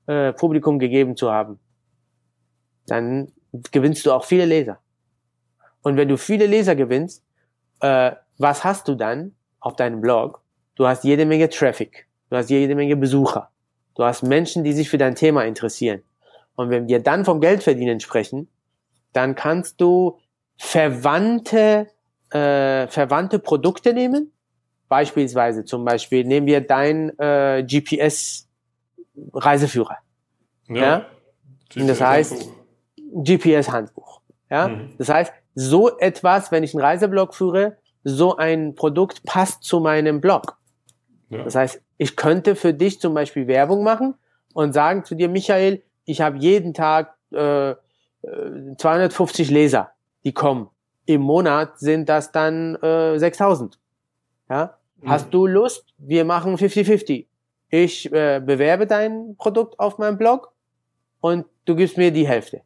[0.07, 1.59] äh, Publikum gegeben zu haben.
[2.87, 3.27] Dann
[3.73, 4.79] gewinnst du auch viele Leser.
[5.81, 7.25] Und wenn du viele Leser gewinnst,
[7.81, 10.41] äh, was hast du dann auf deinem Blog?
[10.75, 12.07] Du hast jede Menge Traffic.
[12.29, 13.49] Du hast jede Menge Besucher.
[13.95, 16.03] Du hast Menschen, die sich für dein Thema interessieren.
[16.55, 18.47] Und wenn wir dann vom Geldverdienen sprechen,
[19.11, 20.19] dann kannst du
[20.55, 21.87] verwandte
[22.35, 24.31] äh, verwandte Produkte nehmen.
[24.89, 29.97] Beispielsweise zum Beispiel nehmen wir dein äh, GPS-Reiseführer.
[30.67, 30.75] Ja.
[30.75, 31.05] ja?
[31.69, 32.49] GPS das heißt
[33.13, 34.21] GPS-Handbuch.
[34.49, 34.67] Ja.
[34.67, 34.95] Mhm.
[34.97, 40.19] Das heißt, so etwas, wenn ich einen Reiseblog führe, so ein Produkt passt zu meinem
[40.21, 40.57] Blog.
[41.29, 41.43] Ja.
[41.43, 44.15] Das heißt, ich könnte für dich zum Beispiel Werbung machen
[44.53, 47.75] und sagen zu dir, Michael, ich habe jeden Tag äh,
[48.77, 49.91] 250 äh, Leser,
[50.23, 50.69] die kommen.
[51.05, 53.79] Im Monat sind das dann äh, 6000.
[54.49, 54.77] Ja?
[55.01, 55.09] Mhm.
[55.09, 55.93] Hast du Lust?
[55.97, 57.27] Wir machen 50-50.
[57.69, 60.51] Ich äh, bewerbe dein Produkt auf meinem Blog
[61.21, 62.61] und du gibst mir die Hälfte.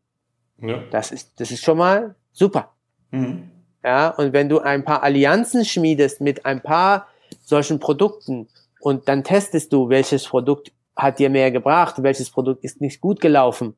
[0.61, 0.83] Ja.
[0.91, 2.73] Das ist, das ist schon mal super.
[3.11, 3.49] Mhm.
[3.83, 7.07] Ja, und wenn du ein paar Allianzen schmiedest mit ein paar
[7.43, 8.49] solchen Produkten
[8.81, 13.21] und dann testest du, welches Produkt hat dir mehr gebracht, welches Produkt ist nicht gut
[13.21, 13.75] gelaufen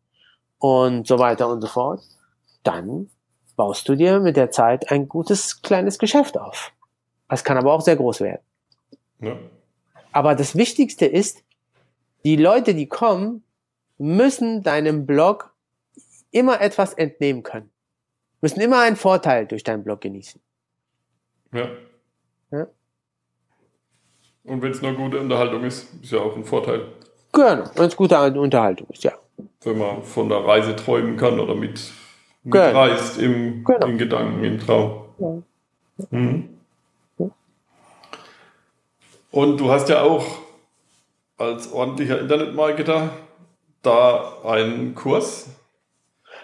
[0.58, 2.02] und so weiter und so fort,
[2.64, 3.10] dann
[3.62, 6.72] baust du dir mit der Zeit ein gutes kleines Geschäft auf.
[7.30, 8.42] Das kann aber auch sehr groß werden.
[9.20, 9.38] Ja.
[10.12, 11.44] Aber das Wichtigste ist,
[12.24, 13.44] die Leute, die kommen,
[14.00, 15.54] müssen deinem Blog
[16.32, 17.70] immer etwas entnehmen können.
[18.42, 20.42] Müssen immer einen Vorteil durch deinen Blog genießen.
[21.54, 21.70] Ja.
[22.50, 22.68] ja.
[24.44, 26.88] Und wenn es nur gute Unterhaltung ist, ist ja auch ein Vorteil.
[27.32, 29.14] Genau, wenn es gute Unterhaltung ist, ja.
[29.62, 31.92] Wenn man von der Reise träumen kann oder mit,
[32.44, 32.88] genau.
[33.20, 33.88] im, genau.
[33.88, 35.06] in Gedanken, im Traum.
[35.20, 35.42] Ja.
[36.10, 36.50] Mhm.
[39.32, 40.26] Und du hast ja auch
[41.38, 43.12] als ordentlicher Internetmarketer
[43.82, 45.48] da einen Kurs.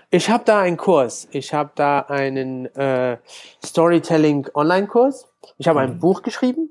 [0.09, 1.27] Ich habe da einen Kurs.
[1.31, 3.17] Ich habe da einen äh,
[3.63, 5.27] Storytelling Online-Kurs.
[5.57, 5.99] Ich habe ein mhm.
[5.99, 6.69] Buch geschrieben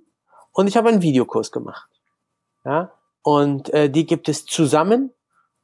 [0.53, 1.89] und ich habe einen Videokurs gemacht.
[2.65, 5.13] Ja, und äh, die gibt es zusammen.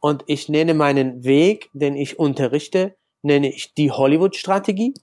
[0.01, 4.95] Und ich nenne meinen Weg, den ich unterrichte, nenne ich die Hollywood-Strategie.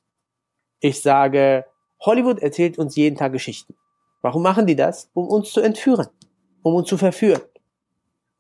[0.80, 1.66] Ich sage,
[2.02, 3.76] Hollywood erzählt uns jeden Tag Geschichten.
[4.22, 5.10] Warum machen die das?
[5.14, 6.08] Um uns zu entführen,
[6.62, 7.42] um uns zu verführen.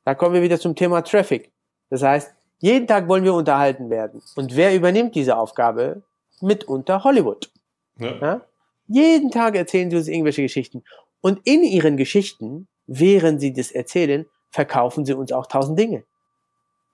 [0.05, 1.51] Da kommen wir wieder zum Thema Traffic.
[1.89, 4.21] Das heißt, jeden Tag wollen wir unterhalten werden.
[4.35, 6.03] Und wer übernimmt diese Aufgabe?
[6.41, 7.49] Mitunter Hollywood.
[7.97, 8.17] Ja.
[8.19, 8.41] Ja?
[8.87, 10.83] Jeden Tag erzählen sie uns irgendwelche Geschichten.
[11.21, 16.03] Und in ihren Geschichten, während sie das erzählen, verkaufen sie uns auch tausend Dinge.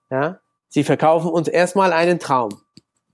[0.09, 0.39] Ja?
[0.67, 2.49] Sie verkaufen uns erstmal einen Traum.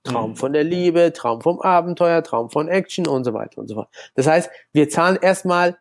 [0.04, 0.36] Traum mhm.
[0.36, 3.90] von der Liebe, Traum vom Abenteuer, Traum von Action und so weiter und so fort.
[4.16, 5.78] Das heißt, wir zahlen erstmal,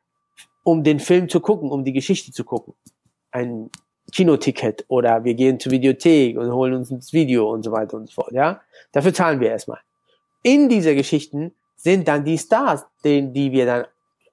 [0.62, 2.74] um den Film zu gucken, um die Geschichte zu gucken.
[3.30, 3.70] Ein
[4.12, 8.08] Kinoticket oder wir gehen zur Videothek und holen uns das Video und so weiter und
[8.08, 8.60] so fort, ja.
[8.92, 9.80] Dafür zahlen wir erstmal.
[10.42, 13.86] In dieser Geschichten sind dann die Stars, denen, die wir dann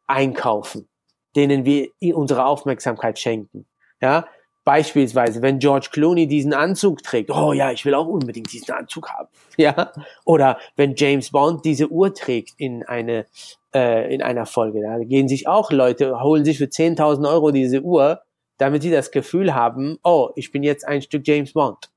[0.07, 0.87] einkaufen,
[1.35, 3.65] denen wir unsere Aufmerksamkeit schenken,
[4.01, 4.27] ja.
[4.67, 9.09] Beispielsweise, wenn George Clooney diesen Anzug trägt, oh ja, ich will auch unbedingt diesen Anzug
[9.09, 9.93] haben, ja.
[10.25, 13.27] Oder wenn James Bond diese Uhr trägt in eine
[13.73, 17.81] äh, in einer Folge, da gehen sich auch Leute, holen sich für 10.000 Euro diese
[17.81, 18.23] Uhr,
[18.57, 21.89] damit sie das Gefühl haben, oh, ich bin jetzt ein Stück James Bond,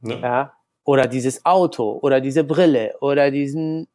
[0.00, 0.18] ja.
[0.20, 0.52] ja?
[0.84, 3.88] Oder dieses Auto oder diese Brille oder diesen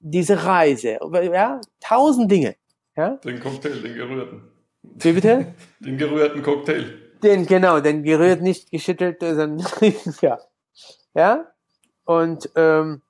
[0.00, 0.98] diese Reise,
[1.32, 2.56] ja, tausend Dinge,
[2.96, 3.10] ja.
[3.18, 4.42] Den Cocktail, den gerührten.
[4.82, 5.54] Wie bitte?
[5.80, 7.07] Den gerührten Cocktail.
[7.22, 9.64] Den, genau, den gerührt, nicht geschüttelt, sondern,
[10.20, 10.38] ja.
[11.14, 11.46] Ja?
[12.04, 13.02] Und, ähm,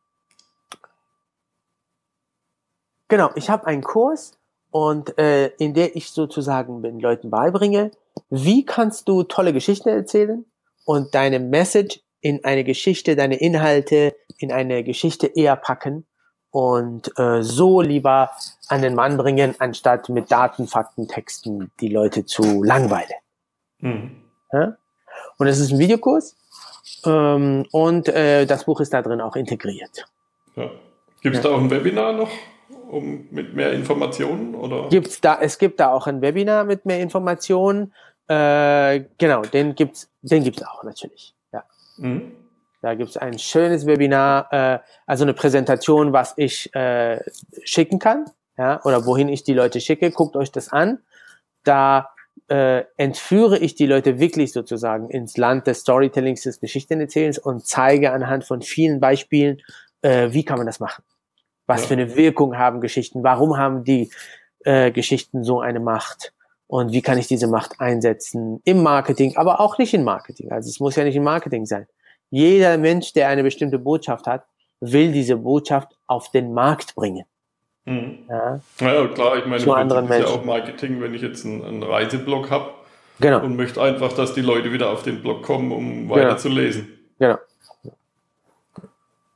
[3.08, 4.38] genau, ich habe einen Kurs
[4.70, 7.90] und äh, in der ich sozusagen den Leuten beibringe,
[8.30, 10.44] wie kannst du tolle Geschichten erzählen
[10.84, 16.06] und deine Message in eine Geschichte, deine Inhalte in eine Geschichte eher packen
[16.50, 18.30] und äh, so lieber
[18.68, 23.12] an den Mann bringen, anstatt mit Daten, Fakten, Texten die Leute zu langweilen.
[23.80, 24.22] Mhm.
[24.52, 24.76] Ja?
[25.38, 26.36] Und es ist ein Videokurs
[27.04, 30.06] ähm, und äh, das Buch ist da drin auch integriert.
[30.56, 30.70] Ja.
[31.22, 31.50] Gibt es ja.
[31.50, 32.30] da auch ein Webinar noch?
[32.90, 34.54] Um, mit mehr Informationen?
[34.54, 34.88] Oder?
[34.88, 37.92] Gibt's da, es gibt da auch ein Webinar mit mehr Informationen.
[38.28, 41.34] Äh, genau, den gibt's, den gibt's auch natürlich.
[41.52, 41.64] Ja.
[41.96, 42.32] Mhm.
[42.80, 47.20] Da gibt's ein schönes Webinar, äh, also eine Präsentation, was ich äh,
[47.64, 48.26] schicken kann,
[48.56, 50.10] ja, oder wohin ich die Leute schicke.
[50.10, 51.00] Guckt euch das an.
[51.64, 52.10] Da
[52.48, 58.12] äh, entführe ich die Leute wirklich sozusagen ins Land des Storytellings, des Geschichtenerzählens und zeige
[58.12, 59.60] anhand von vielen Beispielen,
[60.02, 61.04] äh, wie kann man das machen.
[61.66, 61.88] Was ja.
[61.88, 63.22] für eine Wirkung haben Geschichten?
[63.22, 64.10] Warum haben die
[64.64, 66.32] äh, Geschichten so eine Macht?
[66.66, 70.52] Und wie kann ich diese Macht einsetzen im Marketing, aber auch nicht im Marketing.
[70.52, 71.86] Also es muss ja nicht im Marketing sein.
[72.30, 74.44] Jeder Mensch, der eine bestimmte Botschaft hat,
[74.80, 77.24] will diese Botschaft auf den Markt bringen.
[77.88, 78.18] Mhm.
[78.28, 78.60] Ja.
[78.80, 80.28] ja, klar, ich meine, zu anderen ist Menschen.
[80.28, 82.70] ja auch Marketing, wenn ich jetzt einen, einen Reiseblog habe
[83.18, 83.42] genau.
[83.42, 86.36] und möchte einfach, dass die Leute wieder auf den Blog kommen, um weiter genau.
[86.36, 86.88] zu lesen.
[87.18, 87.38] Genau.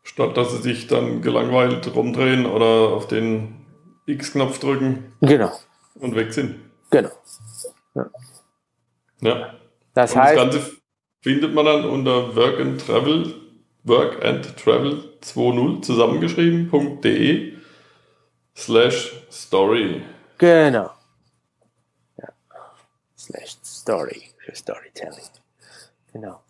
[0.02, 3.64] Statt dass sie sich dann gelangweilt rumdrehen oder auf den
[4.04, 5.52] X-Knopf drücken genau.
[5.94, 6.56] und weg sind.
[6.90, 7.08] Genau.
[7.94, 8.10] Ja.
[9.20, 9.54] ja.
[9.94, 10.36] Das heißt.
[10.36, 10.72] Das Ganze
[11.22, 13.34] findet man dann unter Work and Travel,
[13.84, 17.61] Work and Travel 2.0 zusammengeschrieben.de
[18.56, 20.02] slash story.
[20.38, 20.90] Genau.
[22.18, 22.28] Ja.
[23.16, 25.30] Slash story für Storytelling.
[26.12, 26.40] Genau.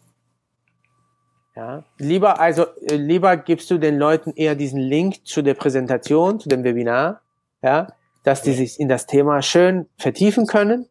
[1.54, 1.84] Ja.
[1.98, 6.48] Lieber, also, äh, lieber gibst du den Leuten eher diesen Link zu der Präsentation, zu
[6.48, 7.20] dem Webinar,
[7.62, 7.88] ja,
[8.22, 10.88] dass die sich in das Thema schön vertiefen können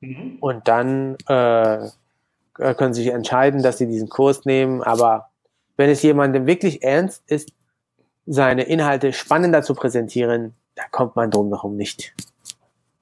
[0.00, 0.38] mhm.
[0.40, 1.88] und dann äh,
[2.54, 4.82] können sie sich entscheiden, dass sie diesen Kurs nehmen.
[4.82, 5.30] Aber
[5.76, 7.50] wenn es jemandem wirklich ernst ist,
[8.26, 12.14] seine Inhalte spannender zu präsentieren, da kommt man drum herum nicht.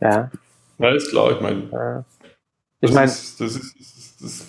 [0.01, 0.31] Ja.
[0.79, 1.69] Ja, ist klar, ich meine.
[1.73, 2.05] Ja.
[2.81, 3.07] Ich meine.
[3.07, 4.47] Das, das ist das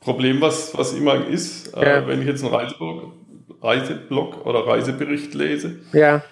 [0.00, 1.98] Problem, was, was immer ist, äh, ja.
[1.98, 3.12] äh, wenn ich jetzt einen Reiseblog,
[3.60, 5.80] Reiseblog oder Reisebericht lese.
[5.92, 6.22] Ja.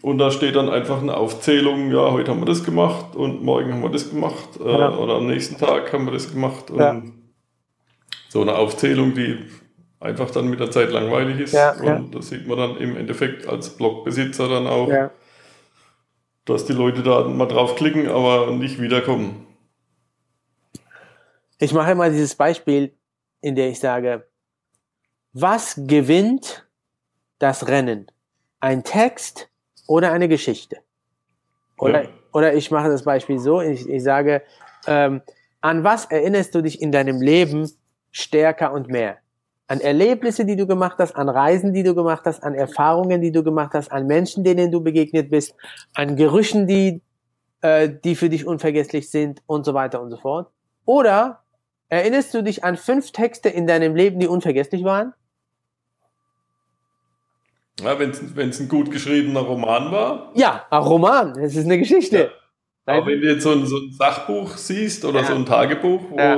[0.00, 3.72] Und da steht dann einfach eine Aufzählung, ja, heute haben wir das gemacht und morgen
[3.72, 4.96] haben wir das gemacht äh, ja.
[4.96, 6.70] oder am nächsten Tag haben wir das gemacht.
[6.70, 7.12] Und
[8.28, 9.38] so eine Aufzählung, die
[10.04, 11.52] einfach dann mit der Zeit langweilig ist.
[11.52, 15.10] Ja, und das sieht man dann im Endeffekt als Blogbesitzer dann auch,
[16.44, 19.46] dass die Leute da mal draufklicken, aber nicht wiederkommen.
[21.58, 22.94] Ich mache mal dieses Beispiel,
[23.40, 24.26] in der ich sage,
[25.32, 26.66] was gewinnt
[27.38, 28.06] das Rennen?
[28.60, 29.48] Ein Text
[29.86, 30.78] oder eine Geschichte?
[31.78, 32.08] Oder, ja.
[32.32, 34.42] oder ich mache das Beispiel so, ich, ich sage,
[34.86, 35.22] ähm,
[35.60, 37.70] an was erinnerst du dich in deinem Leben
[38.10, 39.18] stärker und mehr?
[39.66, 43.32] An Erlebnisse, die du gemacht hast, an Reisen, die du gemacht hast, an Erfahrungen, die
[43.32, 45.54] du gemacht hast, an Menschen, denen du begegnet bist,
[45.94, 47.00] an Gerüchen, die,
[47.62, 50.50] äh, die für dich unvergesslich sind und so weiter und so fort.
[50.84, 51.44] Oder
[51.94, 55.12] Erinnerst du dich an fünf Texte in deinem Leben, die unvergesslich waren?
[57.80, 60.32] Ja, wenn es ein gut geschriebener Roman war.
[60.34, 62.32] Ja, ein Roman, das ist eine Geschichte.
[62.86, 62.94] Ja.
[62.94, 65.26] Aber wenn du jetzt so ein, so ein Sachbuch siehst oder ja.
[65.26, 66.36] so ein Tagebuch, wo ja.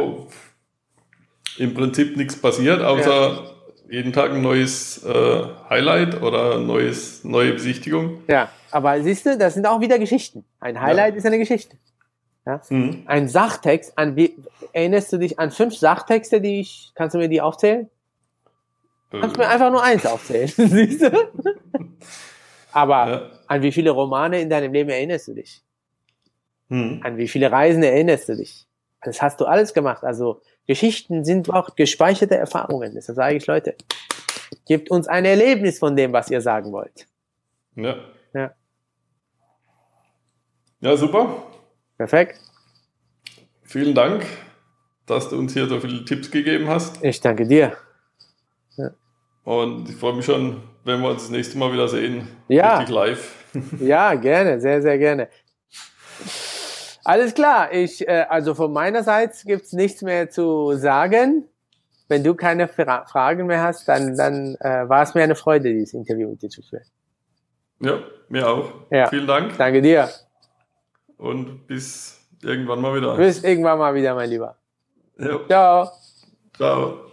[1.59, 3.57] Im Prinzip nichts passiert, außer
[3.88, 8.22] jeden Tag ein neues äh, Highlight oder neues, neue Besichtigung.
[8.28, 10.44] Ja, aber siehst du, das sind auch wieder Geschichten.
[10.61, 11.76] Ein Highlight ist eine Geschichte.
[12.44, 12.61] Ja?
[12.68, 13.02] Mhm.
[13.07, 14.36] Ein Sachtext, an wie,
[14.72, 17.88] erinnerst du dich an fünf Sachtexte, die ich, kannst du mir die aufzählen?
[19.12, 19.20] Äh.
[19.20, 21.11] Kannst du mir einfach nur eins aufzählen, siehst du?
[22.72, 23.30] Aber ja.
[23.46, 25.62] an wie viele Romane in deinem Leben erinnerst du dich?
[26.68, 27.00] Mhm.
[27.04, 28.66] An wie viele Reisen erinnerst du dich?
[29.02, 30.02] Das hast du alles gemacht.
[30.04, 32.93] Also Geschichten sind auch gespeicherte Erfahrungen.
[32.95, 33.77] Deshalb sage ich, Leute,
[34.67, 37.07] gebt uns ein Erlebnis von dem, was ihr sagen wollt.
[37.77, 37.97] Ja.
[38.35, 38.55] Ja,
[40.81, 41.45] ja super.
[41.97, 42.41] Perfekt.
[43.62, 44.27] Vielen Dank,
[45.07, 47.03] dass du uns hier so viele Tipps gegeben hast.
[47.03, 47.77] Ich danke dir.
[48.77, 48.91] Ja.
[49.45, 52.29] Und ich freue mich schon, wenn wir uns das nächste Mal wieder sehen.
[52.49, 52.79] Ja.
[52.79, 53.45] Richtig live.
[53.81, 55.29] Ja, gerne, sehr, sehr gerne.
[57.07, 61.44] Alles klar, ich, äh, also von meiner Seite gibt es nichts mehr zu sagen.
[62.09, 65.72] Wenn du keine Fra Fragen mehr hast, dann, dann äh, war es mir eine Freude,
[65.72, 66.84] dieses Interview mit dir zu führen.
[67.80, 67.98] Ja,
[68.28, 68.72] mir auch.
[68.90, 69.09] Ja.
[69.09, 69.57] Vielen Dank.
[69.57, 70.09] Danke dir
[71.16, 73.16] und bis irgendwann mal wieder.
[73.16, 74.57] Bis irgendwann mal wieder, mein Lieber.
[75.18, 75.46] Ja.
[75.46, 75.90] Ciao.
[76.57, 77.05] Ciao.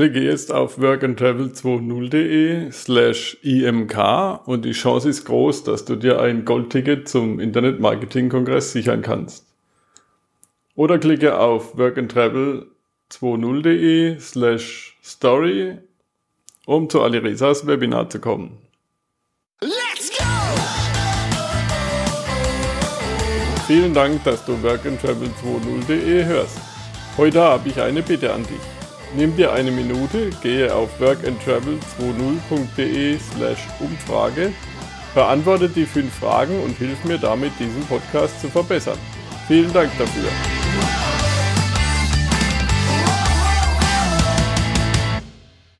[0.00, 3.98] Klicke jetzt auf workandtravel20.de slash imk
[4.46, 9.44] und die Chance ist groß, dass du dir ein Goldticket zum Internet-Marketing-Kongress sichern kannst.
[10.74, 15.76] Oder klicke auf workandtravel20.de slash story,
[16.64, 18.56] um zu Aliresas Webinar zu kommen.
[23.66, 26.58] Vielen Dank, dass du workandtravel20.de hörst.
[27.18, 28.79] Heute habe ich eine Bitte an dich.
[29.16, 34.52] Nimm dir eine Minute, gehe auf workandtravel20.de slash Umfrage,
[35.14, 38.98] beantworte die fünf Fragen und hilf mir damit, diesen Podcast zu verbessern.
[39.48, 40.30] Vielen Dank dafür.